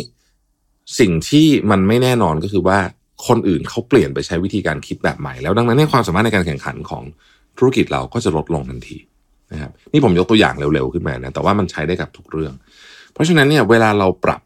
[1.00, 2.80] สิ่งที่มันไม่แน่นอนก็คือว่า
[3.28, 7.04] คนอื่นเขาเปลี่ยนไปใช้วิธีการคิดแบบใหม่ แล้วดังนั้นในความสามารถในการแข่งขันของ
[7.58, 8.98] ธุรกิจเราก็จะลดลงทันที
[9.52, 12.54] นะครับ นี่ผมยกตัวอย่างเร็วๆขึ้นมานะแต่ว่ามันใช้ได้กับทุกเรื่อง
[13.14, 14.42] เพราะฉะนั้นเนี่ยเวลาเราปรับ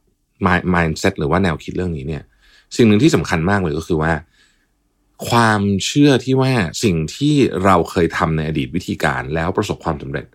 [0.75, 2.23] mindset หรือว่าแนวคิดเรื่องนี้เนี่ย
[2.75, 4.13] สิ่งหนึ่งที่สำคัญมากเลยก็คือว่า
[5.29, 6.51] ความเชื่อที่ว่า
[6.83, 10.25] สิ่งที่เราเคยทำในอดีตวิธีการแล้วประสบความสำเร็จ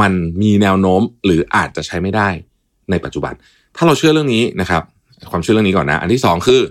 [0.00, 0.12] มัน
[0.42, 2.28] มีแนวโน้มหรืออาจจะใช้ไม่ได้
[2.90, 3.34] ในปัจจุบัน
[3.76, 4.82] ถ้าเราเชื่อเรื่องนี้นะครับ
[5.30, 6.62] ความเชื่อเรื่องนี้ก่อนนะ อันที่สองคือ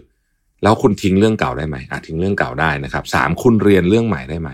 [0.63, 4.49] แล้วคุณทิ้งเรื่องเก่าได้ไหมอาจทิ้งเรื่องเก่าได้นะครับสามคุณเรียนเรื่องใหม่ได้ไหม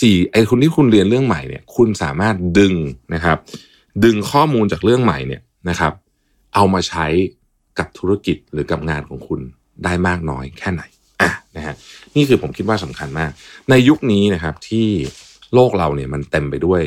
[0.00, 2.74] สี่ไอ้คุณที่คุณเรียนเรื่องใหม่เนี่ย คุณสามารถดึง
[3.14, 3.38] นะครับ
[4.04, 5.92] ดึงข้อมูลจากเรื่องใหม่เนี่ยนะครับ
[6.54, 7.06] เอามาใช้
[7.78, 9.40] กับธุรกิจหรือกับงานของคุณ
[9.84, 10.82] ได้มากน้อยแค่ไหน
[11.22, 11.74] อะนะฮะ
[12.16, 13.30] นี่คือผมคิดว่าสำคัญมาก
[13.70, 14.86] ในยุคนี้นะครับที่
[15.54, 16.82] โลกเราเนี่ยมันเต็มไปด้วย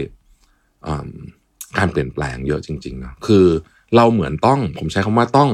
[1.77, 3.45] การเปลี่ยนแปลงเยอะจริงๆนะคือ
[3.95, 5.49] เราเหมือนต้องผมใช้คำว่าต้อง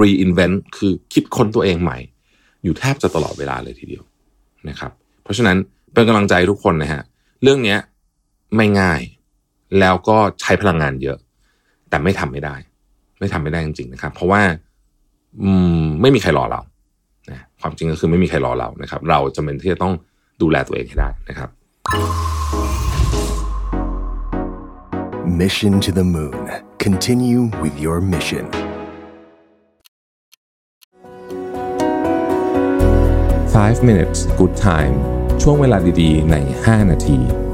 [0.00, 1.98] reinvent คือคิดค้นตัวเองใหม่
[2.64, 4.04] อยู่แทบจะตลอดเวลาเลยทีเดียว
[4.68, 5.56] นะครับ เพราะฉะนั้น
[5.92, 7.02] เป็นกำลังใจทุกคนนะฮะ
[7.42, 7.78] เรื่องเนี้ย
[8.56, 9.02] ไม่ง่าย
[9.80, 11.18] แล้วก็ใช้พลังงานเยอะ
[11.88, 12.56] แต่ไม่ทำไม่ได้
[13.18, 14.42] ไม่ทำไม่ได้จริงๆนะครับ เพราะว่า
[15.42, 15.50] อื
[15.80, 16.60] มไม่มีใครรอเรา
[17.30, 19.94] นะความจริงก็คือไม่มีใครรอเรานะครับ เราจะเป็นที่จะต้อง
[20.42, 21.48] ดูแลตัวเองให้ได้นะครับ
[25.40, 26.44] Mission to the Moon.
[26.78, 28.44] Continue with your mission.
[33.54, 34.94] Five minutes good time
[35.42, 37.47] ช่วงเวลาดีๆ ใน 5 นาที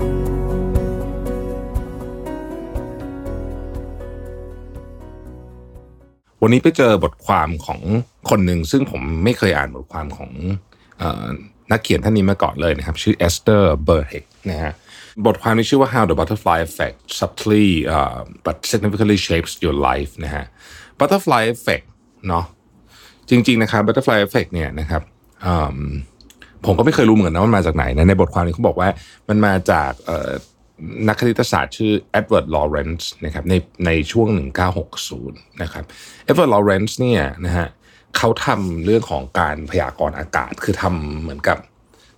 [6.46, 7.80] วันนี้ไปเจอบทความของ
[8.30, 10.30] คนหนึ่งซึ่งผมไม่เคยอ่านบทความของ
[11.02, 11.04] อ
[11.70, 14.72] นักเขียนท่านนี้มาก่อนเลยนะครับ ชื่อเอสเตอร์เบอร์เฮกนะฮะ
[15.26, 17.66] บทความนี้ชื่อว่า How the Butterfly Effect Subtly
[17.96, 20.44] uh, but Significantly Shapes Your Life นะฮะ
[20.98, 21.86] Butterfly Effect
[22.28, 22.44] เนาะ
[23.30, 25.02] จริง ๆ นะครับ Butterfly Effect เนี่ยนะครับ
[26.64, 28.88] ผมก็ไม่เคยรู้เหมือนกันนะมันมาจากไหนนะในบทความนี้เขาบอกว่า
[29.28, 29.92] มันมาจาก
[31.08, 33.54] นักคณิตศาสตร์ชื่อเอ็ดเวิร์ดลอเรนซ์นะครับใน
[33.86, 34.26] ในช่วง
[34.94, 35.84] 1960 นะครับ
[36.24, 37.68] เอ็ดเวิร์ดลอเรนซ์เนี่ยนะฮะ
[38.16, 41.58] เขาทำเรื่องของการพยากรณ์อากาศคือทำเหมือนกับ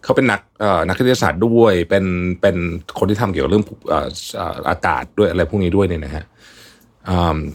[0.03, 0.41] เขาเป็นนัก
[0.89, 2.05] นักคณิตศาสตร์ด้วยเป็น
[2.41, 2.57] เป็น
[2.99, 3.65] คนที่ทำเกี่ยวกับเรื่อง
[4.71, 6.25] อากาศด้วยอะไรพวกนี้ด้วยเนี่ยนะฮะ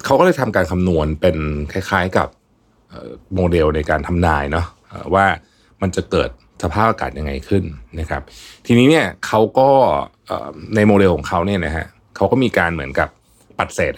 [0.05, 1.37] เขาก็เลยทำการคำนวณเป็น
[1.71, 2.27] คล้าย ๆกับ
[3.35, 4.65] โมเดลในการทำนายเนาะ
[5.13, 5.25] ว่า
[5.81, 6.29] มันจะเกิด
[6.63, 7.63] สภาพอากาศยังไงขึ้น
[7.99, 8.21] นะครับ
[8.65, 9.69] ทีนี้เนี่ยเขาก็
[10.75, 13.09] ในโมเดลของเขาเนี่ยนะฮะเขาก็มีการเหมือนกับ
[13.57, 13.93] ปัดเศษ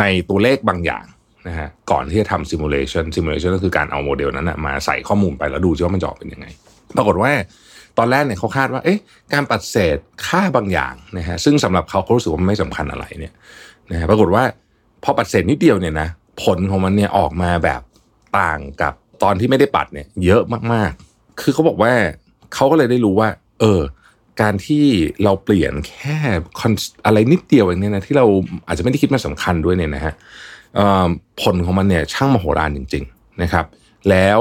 [0.00, 1.04] ในตัวเลขบางอย่าง
[1.48, 6.46] นะฮะก่อนที่จะทำ simulation simulation ก็คือการเอาโมเดลนั้นนะมาใส่ข้อมูลไปแล้วดูว่ามันจะออกเป็นยังไง
[6.96, 7.32] ปรากฏว่า
[7.98, 8.98] ตอนแรกเนี่ยเขาคาดว่าเอ๊ะ
[9.32, 13.32] การปัดเศษค่าบางอย่างนะฮะซึ่งสำหรับเขาเขารู้สึกว่ามันไม่สำคัญอะไรเนี่ย
[13.90, 14.44] นะฮะปรากฏว่า
[15.04, 16.08] พอปัดเศษนิดเดียวเนี่ยนะ
[16.42, 17.82] ผลของมันเนี่ยออกมาแบบ
[18.38, 21.92] ต่างกับตอนที่ไม่ได้ปัดเนี่ยเยอะมากๆ คือเขาบอกว่า
[22.54, 23.28] เขาก็เลยได้รู้ว่า
[23.60, 23.80] เออ
[24.40, 24.84] การที่
[25.24, 26.16] เราเปลี่ยนแค่
[27.06, 28.26] อะไรนิดเดียวเองเนี่ยนะที่เรา
[28.66, 30.14] อาจจะไม่ได้คิดมันสำคัญด้วยเนี่ยนะฮะ
[31.42, 33.64] ผลของมันเนี่ยช่างมโหฬารจริง ๆนะครับ
[34.10, 34.40] แล้ว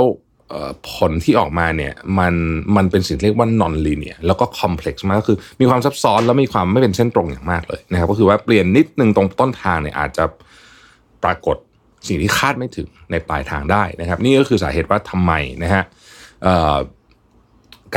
[0.93, 2.33] ผลที่ออกมาเนี่ยมัน
[2.75, 10.23] มันเป็นสิ่งเรียกว่า non linear แล้วก็ complex มากก็คือ มีความซับซ้อนแล้วมีความไม่เป็นเส้นตรงอย่างมากเลยนะครับ ก็คือว่าเปลี่ยนนิดนึงตรงต้นทางเนี่ยอาจจะ
[11.23, 11.57] ปรากฏ
[12.07, 15.33] สิ่งที่คาดไม่ถึงในปลายทางได้นะครับ นี่ก็คือสาเหตุว่าทำไม
[15.63, 15.83] นะฮะ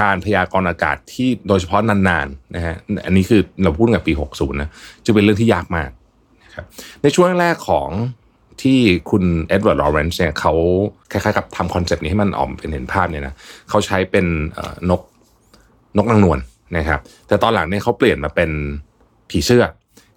[0.01, 2.75] การพยากรณ์อากาศที่โดยเฉพาะนานๆนะฮะ
[3.07, 4.71] อันนี้คือเราพูดกับปี 60 นะ
[5.07, 5.91] จะเป็นเรื่องที่ยากมาก
[6.45, 6.65] นะครับ
[7.03, 7.91] ในช่วงแรกของ
[8.63, 8.79] ที่
[9.11, 10.53] คุณเอ็ดเวิร์ดลอเรนซ์เนี่ยเขา
[11.11, 13.35] คล้ายๆกับทำคอนเซปต์นี้ให้มันออกเป็นเห็นภาพเนี่ยนะ
[13.69, 14.27] เขาใช้เป็น
[14.91, 15.01] นก
[15.97, 16.39] นกนางนวล
[16.77, 18.51] นะครับ แต่ตอนหลังเนี่ยเขาเปลี่ยนมาเป็น
[19.31, 19.65] ผีเสื้อ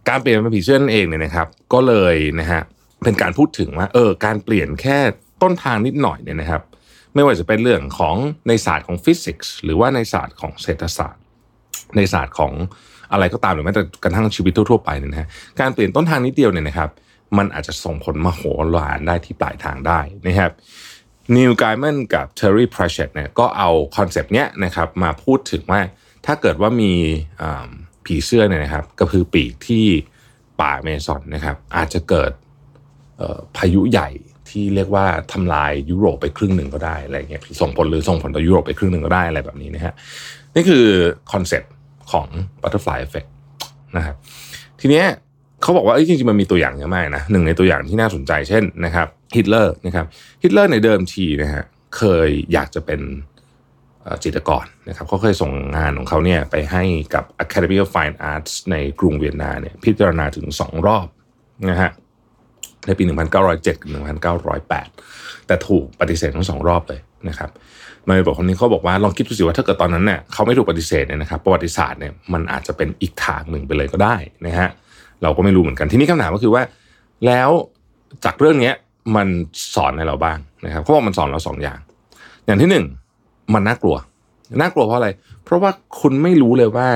[0.09, 2.61] การเปลี่ยนเป็นผีเสื้อนั่นเองเนี่ยนะครับ ก็เลยนะฮะ
[3.03, 4.97] เป็นการพูดถึงว่าเออการเปลี่ยนแค่
[5.41, 6.61] ต้นทางนิดหน่อยเนี่ยนะครับ
[7.17, 8.15] ไม่ว่าจะเป็นเรื่องของ
[8.47, 11.23] ในศาสตร์ของฟิสิกส์หรือว่าในศาสตร์ของเศรษฐศาสตร์
[11.95, 12.53] ในศาสตร์ของ
[13.11, 16.89] อะไรก็ตามหรือแม้แต่กระทั่งชีวิตทั่วๆไปเนี่ยนะการเปลี่ยนต้นทางนิดเดียวเนี่ยนะครับ
[17.37, 18.41] มันอาจจะส่งผลมาโห
[18.75, 20.51] ฬารได้ที่ปลายทางได้นะครับ
[21.35, 25.79] Neil Gaiman กับ Terry Pratchett เนี่ยก็เอาคอนเซปต์เนี้ยนะครับมาพูดถึงว่า
[26.25, 26.91] ถ้าเกิดว่ามี
[28.05, 29.85] ผีเสื้อเนี่ยนะครับกระพือปีกที่
[30.61, 32.31] ป่าแอมะซอนนะครับอาจจะเกิด
[33.57, 34.09] พายุใหญ่
[34.57, 39.93] ที่เรียกว่าทำลายยุโรปไปครึ่งหนึ่งก็ได้อะไรเงี้ยส่งผลหรือส่งผลต่อยุโรปไปครึ่งหนึ่งก็ได้อะไรแบบนี้นะฮะ
[40.55, 40.85] นี่คือ
[41.31, 41.71] คอนเซปต์
[42.11, 42.27] ของ
[42.61, 43.29] butterfly effect
[43.97, 44.15] นะครับ
[44.79, 45.05] ทีเนี้ย
[45.61, 50.05] เขาบอกว่าจริงๆมันมีตัวอย่างเยอะมากนะหนึ่งในตัวอย่างที่น่าสนใจเช่นนะครับฮิตเลอร์นะครับ
[50.43, 51.63] ฮิตเลอร์ในเดิมทีนะฮะ
[51.97, 53.01] เคยอยากจะเป็น
[54.23, 56.83] จิตรกรนะครับเขาเคยส่งงานของเขาเนี่ยไปให้
[57.13, 61.07] กับ Academy of Fine Arts ในกรุงเวียนนาเนี่ยพิจารณาถึง 2 รอบ
[61.69, 61.89] นะฮะ
[62.87, 63.89] ในปี 1907กับ
[64.73, 67.49] 1908 แต่ถูกปฏิเสธทั้งสองรอบเลยนะครับ
[68.07, 74.15] มาบอกคนนี้เขาบอกว่าลองคิดดูสิว่าถ้าเกิดตอนนั้นเนี่ยเขาไม่ถูกปฏิเสธเนี่ยนะครับประวัติศาสตร์เนี่ยมันอาจจะเป็นอีกทางหนึ่งไปเลยก็ได้
[74.45, 74.69] นะฮะ
[75.23, 76.63] เราก็ไม่รู้เหมือนกันทีนี้คำถามก็คือว่า
[77.25, 77.49] แล้ว
[78.25, 78.71] จากเรื่องนี้
[79.15, 79.27] มัน
[79.75, 81.79] สอนอะไรเราบ้างนะครับเขาบอกมันสอนเราสองอย่าง
[82.45, 82.85] อย่างที่หนึ่ง
[83.53, 83.97] มันน่ากลัว
[84.61, 85.09] น่ากลัวเพราะอะไร
[85.43, 86.87] เพราะว่าคุณไม่รู้เลยว่า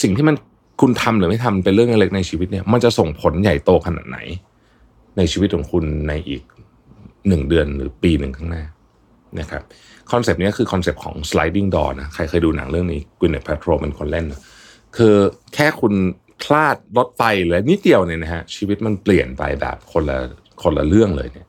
[0.00, 0.36] สิ่งที่มัน
[0.80, 4.18] คุณทำหรือไม่ทำเป็นเรื่องเล็กในชีวิตเนี่ยมันจะส่งผลใหญ่โตขนาดไหน
[5.16, 6.42] ในชีวิตของคุณในอีก
[7.28, 8.64] หนึ่งเดือนหรือปีหนึ่งข้างหน้า
[9.40, 9.62] นะครับ
[10.12, 14.40] คอนเซปต์นี้คือคอนเซปต์ของ sliding door นะใครเคยดูหนังเรื่องนี้ Gwyneth Paltrow เป็นคนเล่นนะ
[14.96, 15.14] คือ
[15.54, 15.94] แค่คุณ
[16.42, 20.18] พลาดรถไฟเลยนิดเดียวเนี่ยนะฮะชีวิตมันเปลี่ยนไปแบบคนละ
[20.62, 21.46] คนละเรื่องเลยเนี่ย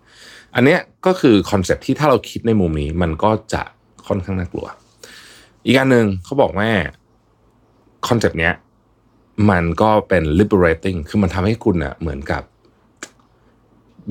[0.56, 3.64] อันนี้ก็คือคอนเซ็ปที่ถ้าเราคิดในมุมนี้มันก็จะ
[4.08, 4.68] ค่อนข้างน่ากลัว
[5.66, 6.70] อีกอันหนึ่งเขาบอกว่า
[8.08, 8.54] คอนเซปต์เนี้ย
[9.50, 12.44] มันก็เป็น liberating คือมันทำให้คุณอะเหมือนกับ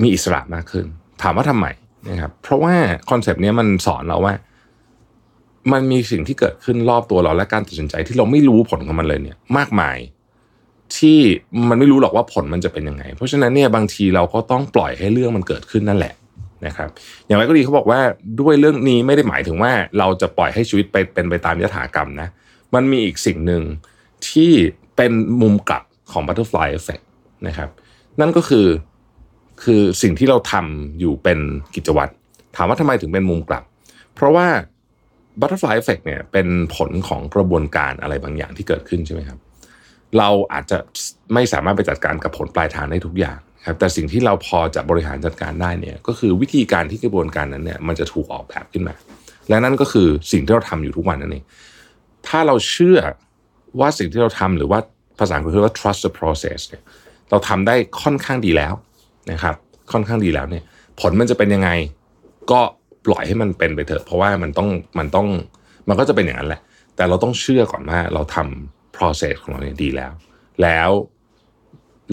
[0.01, 0.85] มีอิสระมากขึ้น
[1.21, 1.67] ถามว่าทำไม
[2.09, 2.75] นะครับ เพราะว่า
[3.09, 4.33] คอนเซปต์นี้มันสอนเราว่า
[5.71, 9.97] มันมีสิ่งที่เกิดขึ้นรอบตัวเราและการตัดสินใจที่เราไม่รู้ผลของมันเลยเนี่ย มากมาย
[10.97, 11.19] ที่
[11.69, 16.13] มันไม่รู้หรอกว่าผลมันจะเป็นยังไง เพราะฉะนั้นเนี่ยบางทีเราก็ต้องปล่อยให้เรื่องมันเกิดขึ้นนั่นแหละ
[16.65, 16.89] นะครับ
[17.25, 17.99] อย่างไรก็ดีเขาบอกว่า
[18.41, 22.27] ด้วยเรื่องนี้ไม่ได้หมายถึงว่า เราจะปล่อยให้ชีวิตไปเป็นไปตามยถากรรมนะ
[22.73, 23.61] มันมีอีกสิ่งหนึ่ง
[24.29, 24.53] ที่
[24.97, 27.05] เป็นมุมกลับของ butterfly effect
[27.47, 27.69] นะครับ
[28.19, 28.67] นั่นก็คือ
[29.63, 31.39] คือสิ่งที่เราทำอยู่เป็น
[31.75, 32.11] กิจวัตร
[32.55, 33.63] ถามว่าทำไมถึงเป็นมุมกลับ
[34.15, 34.47] เพราะว่า
[35.39, 39.39] butterfly effect เนี่ยเป็นผลของกระบวนการอะไรบางอย่างที่เกิดขึ้นใช่ไหมครับ
[40.17, 40.77] เราอาจจะ
[41.33, 43.37] ไม่สามารถไปจัดการกับผลปลายทางได้ทุกอย่าง
[43.67, 48.95] ครับแต่สิ่งที่เราพอจะบริหารจัดการได้เนี่ยก็คือวิธีการที่กระบวนการนั้นเนี่ยมันจะถูกออกแบบขึ้นมา
[49.49, 51.45] และนั่นก็คือสิ่งที่เราทำอยู่ทุกวันนั่นเอง
[52.27, 52.97] ถ้าเราเชื่อ
[53.79, 54.79] ว่าสิ่งที่เราทำหรือว่า
[55.19, 56.83] ภาษาอังกฤษเรียกว่า trust the process เนี่ย
[57.29, 58.73] เราทำได้ค่อนข้างดีแล้ว
[59.31, 59.55] นะครับ
[59.91, 60.63] ค่อนข้างดีแล้วเนี่ย
[60.99, 61.69] ผลมันจะเป็นยังไง
[62.51, 62.59] ก็
[63.05, 64.69] ปล่อยให้มันเป็นไปเถอะ เพราะว่ามันต้อง
[64.99, 65.27] มันต้อง
[65.87, 66.61] มันก็จะเป็นอย่างนั้นแหละ
[66.95, 70.11] แต่เราต้องเชื่อก่อนว่าเราทำ process ของเราเนี่ยดีแล้ว
[70.63, 70.89] แล้ว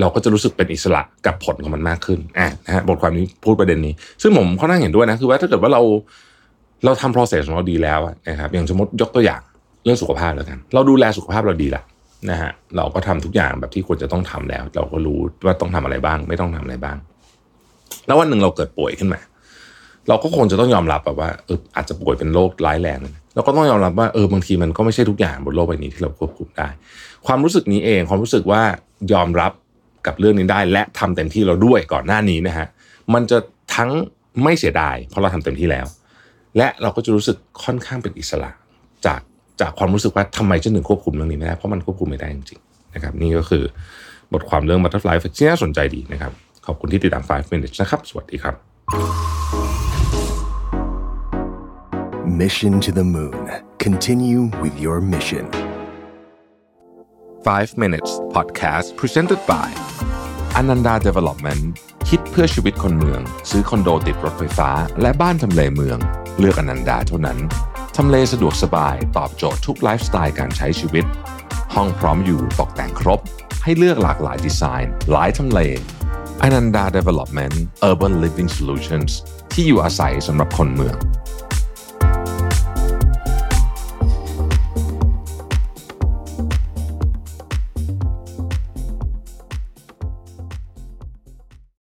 [0.00, 5.82] เราก็จะรู้สึกเป็นอิสระกับผลของมันมากขึ้นอะนะฮะบทความนี้พูดประเด็นนี้ ซึ่งผมค่อนข้างเห็นด้วยนะ คือว่าถ้าเกิดว่าเรา
[6.84, 9.40] เราทำ process ของเราดีแล้วนะครับ อย่างสมมติยกตัวอย่าง
[9.84, 11.82] เรื่องสุขภาพแล้วกัน เราดูแลสุขภาพเราดีละ
[12.30, 16.96] นะฮะเราก็ทำทุกอย่างแบบที่ควรจะต้องทำแล้ว เราก็รู้ว่าต้องทำอะไรบ้าง ไม่ต้องทำอะไรบ้าง
[18.06, 19.20] แล้ววันหนึ่งเราเกิดป่วยขึ้นมา
[20.08, 22.98] เราก็คงจะต้องยอมรับแบบว่าเอออาจจะป่วยเป็นโรคร้ายแรง
[23.34, 26.68] เราก็ต้องยอมรับว่าเออบางทีมันก็ไม่ใช่ทุกอย่างบนโลกใบนี้ที่เราควบคุมได้
[27.26, 28.62] ความรู้สึกนี้เองความรู้สึกว่า
[29.12, 29.52] ยอมรับ
[30.06, 32.66] กับเรื่องนี้ได้ และทำเต็มที่เราด้วยก่อนหน้านี้นะฮะ
[33.14, 33.38] มันจะ
[33.74, 33.90] ทั้ง
[34.42, 35.86] ไม่เสียดายเพราะเราทำเต็มที่แล้ว
[36.56, 38.50] และเราก็จะรู้สึกค่อนข้างเป็นอิสระ
[39.06, 39.20] จาก
[39.60, 43.62] จากความรู้สึกว่าทำไมฉันถึงควบคุมเรื่องนี้ไม่ได้เพราะมันควบคุมไม่ได้จริงๆนะครับ นี่ก็คือ
[44.32, 46.32] บทความเรื่อง butterfly effect ที่น่าสนใจดีนะครับ
[46.66, 48.54] ขอบคุณที่ติดตาม 5 minutes นะครับ สวัสดีครับ
[52.42, 53.42] Mission to the Moon.
[53.78, 55.44] Continue with your mission.
[57.44, 59.68] 5 minutes podcast presented by
[60.56, 65.98] Ananda Development คิดเพื่อชีวิตคนเมือง ซื้อคอนโดติดรถไฟฟ้า และบ้านทำเลเมือง
[66.38, 67.38] เลือกอนันดาเท่านั้น
[67.96, 71.04] ทำเลสะดวกสบายตอบโจทย์ทุกไลฟ์สไตล์การใช้ชีวิต
[71.74, 73.20] ห้องพร้อมอยู่ตกแต่งครบ
[73.64, 75.60] ให้เลือกหลากหลายดีไซน์ หลายทำเล
[76.42, 77.54] อนันดา Development
[77.88, 79.12] Urban Living Solutions
[79.52, 80.96] ที่อยู่อาศัยสำหรับคนเมือง